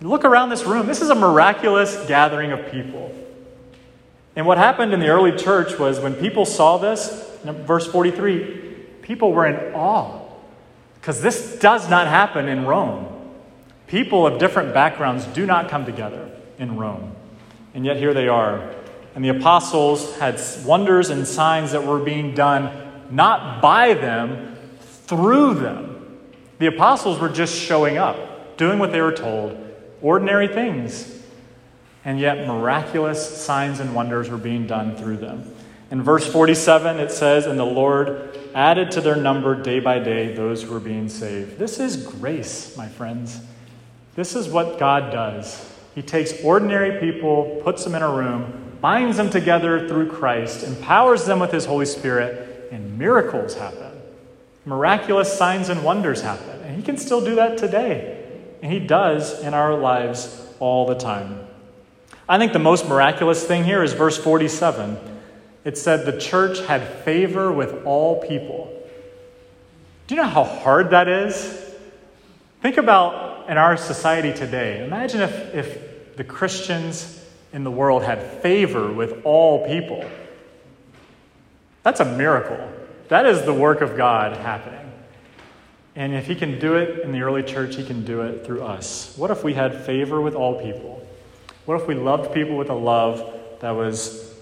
Look 0.01 0.25
around 0.25 0.49
this 0.49 0.65
room. 0.65 0.89
This 0.89 1.03
is 1.03 1.11
a 1.11 1.15
miraculous 1.15 2.05
gathering 2.09 2.51
of 2.51 2.69
people. 2.73 3.13
And 4.37 4.47
what 4.47 4.59
happened 4.59 4.93
in 4.93 5.01
the 5.01 5.09
early 5.09 5.33
church 5.33 5.79
was 5.79 5.99
when 5.99 6.15
people 6.15 6.45
saw 6.45 6.77
this, 6.77 7.31
verse 7.43 7.87
43, 7.87 8.77
people 9.01 9.33
were 9.33 9.47
in 9.47 9.75
awe. 9.75 10.21
Because 11.01 11.23
this 11.23 11.59
does 11.59 11.89
not 11.89 12.07
happen 12.07 12.47
in 12.47 12.67
Rome. 12.67 13.07
People 13.87 14.27
of 14.27 14.39
different 14.39 14.75
backgrounds 14.75 15.25
do 15.27 15.47
not 15.47 15.71
come 15.71 15.87
together 15.87 16.31
in 16.59 16.77
Rome. 16.77 17.15
And 17.75 17.85
yet 17.85 17.97
here 17.97 18.13
they 18.13 18.29
are. 18.29 18.75
And 19.15 19.25
the 19.25 19.31
apostles 19.31 20.19
had 20.19 20.41
wonders 20.67 21.09
and 21.09 21.27
signs 21.27 21.73
that 21.73 21.85
were 21.85 22.01
being 22.01 22.35
done 22.35 22.71
not 23.11 23.63
by 23.63 23.95
them, 23.95 24.57
through 24.81 25.55
them. 25.55 26.19
The 26.59 26.67
apostles 26.67 27.19
were 27.21 27.29
just 27.29 27.55
showing 27.55 27.97
up, 27.97 28.57
doing 28.57 28.79
what 28.79 28.93
they 28.93 29.01
were 29.01 29.13
told, 29.13 29.57
ordinary 30.03 30.49
things. 30.49 31.16
And 32.07 32.21
yet 32.21 32.47
miraculous 32.47 33.37
signs 33.37 33.81
and 33.81 33.93
wonders 33.93 34.31
were 34.31 34.39
being 34.39 34.69
done 34.69 34.95
through 34.97 35.17
them. 35.17 35.53
In 35.91 36.03
verse 36.03 36.25
47, 36.25 37.01
it 37.01 37.11
says, 37.11 37.47
And 37.47 37.59
the 37.59 37.65
Lord 37.65 38.39
added 38.55 38.93
to 38.93 39.01
their 39.01 39.17
number 39.17 39.61
day 39.61 39.81
by 39.81 39.99
day 39.99 40.33
those 40.33 40.63
who 40.63 40.73
were 40.73 40.81
being 40.81 41.09
saved. 41.09 41.59
This 41.59 41.81
is 41.81 42.07
grace, 42.07 42.77
my 42.77 42.89
friends. 42.89 43.41
This 44.15 44.37
is 44.37 44.49
what 44.49 44.79
God 44.79 45.11
does. 45.11 45.69
He 45.97 46.03
takes 46.03 46.33
ordinary 46.45 47.01
people, 47.01 47.61
puts 47.65 47.83
them 47.83 47.97
in 47.97 48.03
a 48.03 48.11
room, 48.11 48.77
binds 48.81 49.17
them 49.17 49.29
together 49.29 49.89
through 49.89 50.13
Christ, 50.13 50.63
empowers 50.63 51.25
them 51.25 51.41
with 51.41 51.51
His 51.51 51.65
Holy 51.65 51.87
Spirit, 51.87 52.71
and 52.71 52.97
miracles 52.97 53.57
happen. 53.57 54.01
Miraculous 54.65 55.37
signs 55.37 55.71
and 55.71 55.83
wonders 55.83 56.21
happen. 56.21 56.61
And 56.63 56.77
He 56.77 56.85
can 56.85 56.99
still 56.99 57.25
do 57.25 57.35
that 57.35 57.59
today. 57.59 58.25
And 58.63 58.73
He 58.73 58.79
does 58.79 59.43
in 59.43 59.55
our 59.55 59.77
lives 59.77 60.47
all 60.61 60.87
the 60.87 60.95
time. 60.95 61.46
I 62.29 62.39
think 62.39 62.53
the 62.53 62.59
most 62.59 62.89
miraculous 62.89 63.45
thing 63.45 63.65
here 63.65 63.83
is 63.83 63.93
verse 63.93 64.19
47. 64.19 64.99
It 65.65 65.79
said 65.79 66.05
the 66.05 66.19
church 66.19 66.61
had 66.61 66.87
favor 67.05 67.53
with 67.53 67.85
all 67.85 68.23
people. 68.23 68.73
Do 70.07 70.15
you 70.15 70.23
know 70.23 70.29
how 70.29 70.45
hard 70.45 70.91
that 70.91 71.09
is? 71.09 71.35
Think 72.63 72.79
about 72.79 73.49
in 73.49 73.59
our 73.59 73.77
society 73.77 74.33
today. 74.33 74.85
Imagine 74.85 75.21
if, 75.21 75.55
if 75.55 76.17
the 76.17 76.25
Christians 76.25 77.25
in 77.53 77.65
the 77.65 77.71
world 77.71 78.03
had 78.03 78.43
favor 78.43 78.93
with 78.93 79.25
all 79.25 79.67
people. 79.67 80.05
That's 81.83 82.01
a 82.01 82.05
miracle. 82.05 82.59
That 83.09 83.27
is 83.27 83.45
the 83.45 83.55
work 83.55 83.81
of 83.81 83.97
God 83.97 84.37
happening. 84.37 84.93
And 85.95 86.13
if 86.13 86.27
He 86.27 86.35
can 86.35 86.59
do 86.59 86.75
it 86.75 87.01
in 87.01 87.13
the 87.13 87.23
early 87.23 87.43
church, 87.43 87.77
He 87.77 87.85
can 87.85 88.05
do 88.05 88.23
it 88.23 88.45
through 88.45 88.63
us. 88.63 89.15
What 89.17 89.31
if 89.31 89.45
we 89.45 89.55
had 89.55 89.85
favor 89.85 90.21
with 90.21 90.35
all 90.35 90.61
people? 90.61 91.06
What 91.67 91.81
if 91.81 91.89
we 91.89 91.95
loved 91.95 92.33
people 92.33 92.57
with 92.57 92.71
a 92.71 92.75
love 92.75 93.35
that 93.61 93.73
was 93.73 94.35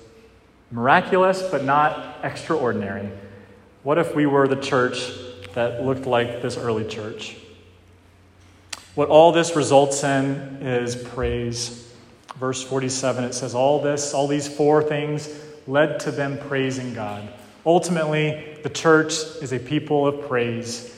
miraculous 0.71 1.43
but 1.43 1.65
not 1.65 2.19
extraordinary? 2.23 3.09
What 3.83 3.99
if 3.99 4.15
we 4.15 4.27
were 4.27 4.47
the 4.47 4.57
church 4.57 5.11
that 5.55 5.83
looked 5.85 6.07
like 6.07 6.43
this 6.43 6.57
early 6.57 6.87
church? 6.87 7.37
What 8.95 9.09
all 9.09 9.33
this 9.33 9.57
results 9.57 10.05
in 10.05 10.59
is 10.61 10.97
praise. 10.97 11.93
Verse 12.37 12.63
47, 12.63 13.25
it 13.25 13.33
says, 13.33 13.55
All 13.55 13.81
this, 13.81 14.13
all 14.13 14.29
these 14.29 14.47
four 14.47 14.83
things 14.83 15.29
led 15.67 16.01
to 16.01 16.11
them 16.11 16.39
praising 16.39 16.93
God. 16.93 17.29
Ultimately, 17.65 18.59
the 18.63 18.69
church 18.69 19.15
is 19.41 19.53
a 19.53 19.59
people 19.59 20.07
of 20.07 20.29
praise. 20.29 20.95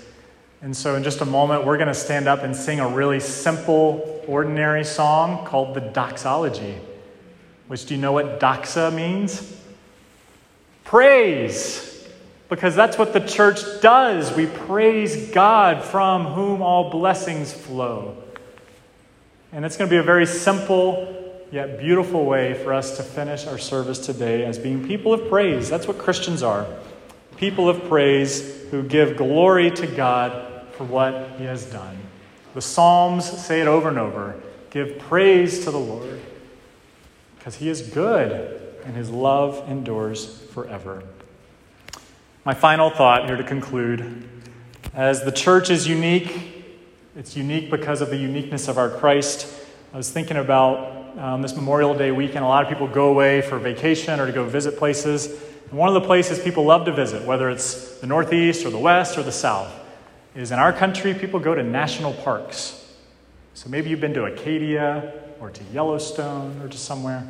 And 0.61 0.77
so, 0.77 0.97
in 0.97 1.05
just 1.05 1.21
a 1.21 1.25
moment, 1.25 1.65
we're 1.65 1.77
going 1.77 1.89
to 1.89 1.95
stand 1.95 2.27
up 2.27 2.43
and 2.43 2.57
sing 2.57 2.81
a 2.81 2.89
really 2.89 3.21
simple, 3.21 4.16
ordinary 4.27 4.85
song 4.85 5.45
called 5.47 5.75
the 5.75 5.81
Doxology. 5.81 6.79
Which, 7.69 7.87
do 7.87 7.95
you 7.95 8.01
know 8.01 8.13
what 8.13 8.39
doxa 8.39 8.95
means? 8.95 9.57
Praise 10.85 11.87
because 12.49 12.77
that's 12.77 12.97
what 12.97 13.13
the 13.13 13.21
church 13.21 13.61
does. 13.81 14.35
We 14.35 14.47
praise 14.47 15.31
God 15.31 15.83
from 15.83 16.27
whom 16.27 16.63
all 16.63 16.91
blessings 16.91 17.53
flow. 17.53 18.17
And 19.53 19.65
it's 19.65 19.77
going 19.77 19.89
to 19.89 19.95
be 19.95 19.99
a 19.99 20.03
very 20.03 20.27
simple 20.27 21.13
yet 21.51 21.79
beautiful 21.79 22.25
way 22.25 22.55
for 22.55 22.73
us 22.73 22.97
to 22.97 23.03
finish 23.03 23.47
our 23.47 23.59
service 23.59 23.99
today 23.99 24.45
as 24.45 24.59
being 24.59 24.87
people 24.87 25.13
of 25.13 25.29
praise. 25.29 25.69
That's 25.69 25.87
what 25.87 25.99
Christians 25.99 26.43
are 26.43 26.67
people 27.37 27.69
of 27.69 27.85
praise 27.85 28.63
who 28.71 28.83
give 28.83 29.17
glory 29.17 29.71
to 29.71 29.87
God 29.87 30.67
for 30.73 30.85
what 30.85 31.33
He 31.39 31.45
has 31.45 31.67
done. 31.67 32.06
The 32.57 32.63
Psalms 32.63 33.27
say 33.27 33.61
it 33.61 33.67
over 33.67 33.91
and 33.91 33.99
over 33.99 34.35
give 34.71 34.99
praise 34.99 35.65
to 35.65 35.71
the 35.71 35.79
Lord 35.79 36.19
because 37.39 37.57
He 37.57 37.69
is 37.69 37.83
good 37.83 38.63
and 38.83 38.97
His 38.97 39.11
love 39.11 39.69
endures 39.69 40.41
forever. 40.55 41.03
My 42.47 42.55
final 42.55 42.89
thought 42.89 43.27
here 43.27 43.37
to 43.37 43.45
conclude 43.45 44.27
as 44.95 45.23
the 45.23 45.33
church 45.33 45.69
is 45.69 45.87
unique, 45.87 46.65
it's 47.15 47.37
unique 47.37 47.71
because 47.71 48.01
of 48.01 48.09
the 48.09 48.17
uniqueness 48.17 48.69
of 48.69 48.79
our 48.79 48.89
Christ. 48.89 49.55
I 49.93 49.99
was 49.99 50.11
thinking 50.11 50.39
about 50.39 51.19
um, 51.19 51.43
this 51.43 51.55
Memorial 51.55 51.95
Day 51.95 52.11
weekend. 52.11 52.43
A 52.43 52.49
lot 52.49 52.63
of 52.63 52.71
people 52.71 52.89
go 52.89 53.11
away 53.11 53.43
for 53.43 53.59
vacation 53.59 54.19
or 54.19 54.25
to 54.25 54.33
go 54.33 54.47
visit 54.47 54.79
places. 54.79 55.27
And 55.69 55.79
one 55.79 55.95
of 55.95 55.95
the 55.95 56.07
places 56.07 56.39
people 56.39 56.65
love 56.65 56.87
to 56.87 56.93
visit, 56.95 57.23
whether 57.27 57.51
it's 57.51 57.99
the 57.99 58.07
Northeast 58.07 58.65
or 58.65 58.71
the 58.71 58.79
West 58.79 59.19
or 59.19 59.23
the 59.23 59.31
South, 59.31 59.71
is 60.37 60.53
in 60.53 60.59
our 60.59 60.73
country, 60.73 61.15
people 61.15 61.41
go 61.41 61.55
to 61.55 61.63
national 61.63 62.13
parks. 62.13 62.95
So 63.55 63.69
maybe 63.69 63.91
you've 63.91 64.01
been 64.01 64.15
to 64.15 64.25
Acadia 64.25 65.13
or 65.41 65.51
to 65.51 65.65
Yellowstone 65.73 66.61
or 66.63 66.69
to 66.69 66.79
somewhere. 66.79 67.27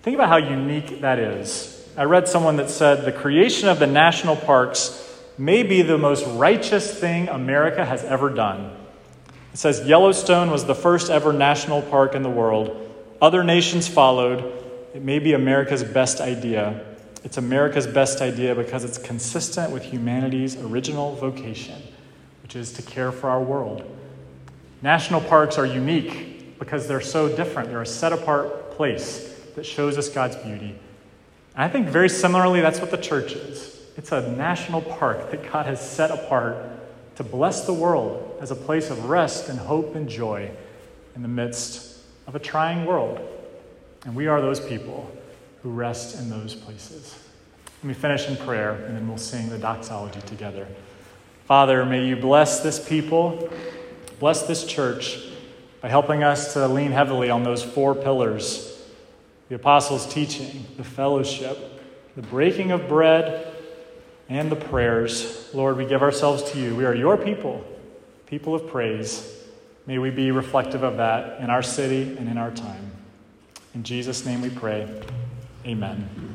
Think 0.00 0.14
about 0.16 0.28
how 0.28 0.38
unique 0.38 1.00
that 1.02 1.18
is 1.18 1.82
I 1.94 2.04
read 2.04 2.26
someone 2.26 2.56
that 2.56 2.70
said 2.70 3.04
the 3.04 3.12
creation 3.12 3.68
of 3.68 3.78
the 3.78 3.86
national 3.86 4.36
parks 4.36 4.98
may 5.36 5.62
be 5.62 5.82
the 5.82 5.98
most 5.98 6.26
righteous 6.26 6.98
thing 6.98 7.28
America 7.28 7.84
has 7.84 8.02
ever 8.02 8.30
done. 8.30 8.74
It 9.52 9.58
says 9.58 9.86
Yellowstone 9.86 10.50
was 10.50 10.64
the 10.64 10.74
first 10.74 11.10
ever 11.10 11.34
national 11.34 11.82
park 11.82 12.14
in 12.14 12.22
the 12.22 12.30
world. 12.30 12.90
Other 13.20 13.44
nations 13.44 13.88
followed. 13.88 14.40
It 14.94 15.02
may 15.02 15.18
be 15.18 15.34
America's 15.34 15.84
best 15.84 16.22
idea. 16.22 16.82
It's 17.24 17.36
America's 17.36 17.86
best 17.86 18.22
idea 18.22 18.54
because 18.54 18.84
it's 18.84 18.96
consistent 18.96 19.70
with 19.70 19.82
humanity's 19.82 20.56
original 20.56 21.14
vocation, 21.16 21.82
which 22.52 22.60
is 22.60 22.72
to 22.74 22.82
care 22.82 23.10
for 23.10 23.30
our 23.30 23.42
world. 23.42 23.82
National 24.82 25.22
parks 25.22 25.56
are 25.56 25.64
unique 25.64 26.58
because 26.58 26.86
they're 26.86 27.00
so 27.00 27.34
different. 27.34 27.70
They're 27.70 27.80
a 27.80 27.86
set 27.86 28.12
apart 28.12 28.72
place 28.72 29.34
that 29.54 29.64
shows 29.64 29.96
us 29.96 30.10
God's 30.10 30.36
beauty. 30.36 30.78
And 31.54 31.64
I 31.64 31.68
think 31.68 31.88
very 31.88 32.10
similarly, 32.10 32.60
that's 32.60 32.78
what 32.78 32.90
the 32.90 32.98
church 32.98 33.32
is. 33.32 33.80
It's 33.96 34.12
a 34.12 34.30
national 34.32 34.82
park 34.82 35.30
that 35.30 35.50
God 35.50 35.64
has 35.64 35.80
set 35.80 36.10
apart 36.10 36.56
to 37.16 37.24
bless 37.24 37.64
the 37.64 37.72
world 37.72 38.36
as 38.38 38.50
a 38.50 38.56
place 38.56 38.90
of 38.90 39.06
rest 39.06 39.48
and 39.48 39.58
hope 39.58 39.94
and 39.94 40.06
joy 40.06 40.50
in 41.16 41.22
the 41.22 41.28
midst 41.28 42.02
of 42.26 42.34
a 42.34 42.38
trying 42.38 42.84
world. 42.84 43.18
And 44.04 44.14
we 44.14 44.26
are 44.26 44.42
those 44.42 44.60
people 44.60 45.10
who 45.62 45.70
rest 45.70 46.18
in 46.18 46.28
those 46.28 46.54
places. 46.54 47.18
Let 47.82 47.88
me 47.88 47.94
finish 47.94 48.28
in 48.28 48.36
prayer, 48.36 48.72
and 48.72 48.94
then 48.94 49.08
we'll 49.08 49.16
sing 49.16 49.48
the 49.48 49.58
doxology 49.58 50.20
together. 50.20 50.68
Father, 51.52 51.84
may 51.84 52.06
you 52.06 52.16
bless 52.16 52.60
this 52.60 52.82
people, 52.82 53.50
bless 54.18 54.44
this 54.44 54.64
church 54.64 55.18
by 55.82 55.88
helping 55.90 56.22
us 56.22 56.54
to 56.54 56.66
lean 56.66 56.92
heavily 56.92 57.28
on 57.28 57.42
those 57.42 57.62
four 57.62 57.94
pillars 57.94 58.82
the 59.50 59.56
apostles' 59.56 60.06
teaching, 60.06 60.64
the 60.78 60.82
fellowship, 60.82 61.58
the 62.16 62.22
breaking 62.22 62.70
of 62.70 62.88
bread, 62.88 63.54
and 64.30 64.50
the 64.50 64.56
prayers. 64.56 65.50
Lord, 65.52 65.76
we 65.76 65.84
give 65.84 66.00
ourselves 66.00 66.42
to 66.52 66.58
you. 66.58 66.74
We 66.74 66.86
are 66.86 66.94
your 66.94 67.18
people, 67.18 67.62
people 68.24 68.54
of 68.54 68.66
praise. 68.68 69.44
May 69.86 69.98
we 69.98 70.08
be 70.08 70.30
reflective 70.30 70.82
of 70.82 70.96
that 70.96 71.38
in 71.42 71.50
our 71.50 71.62
city 71.62 72.16
and 72.16 72.30
in 72.30 72.38
our 72.38 72.50
time. 72.50 72.92
In 73.74 73.82
Jesus' 73.82 74.24
name 74.24 74.40
we 74.40 74.48
pray. 74.48 74.88
Amen. 75.66 76.30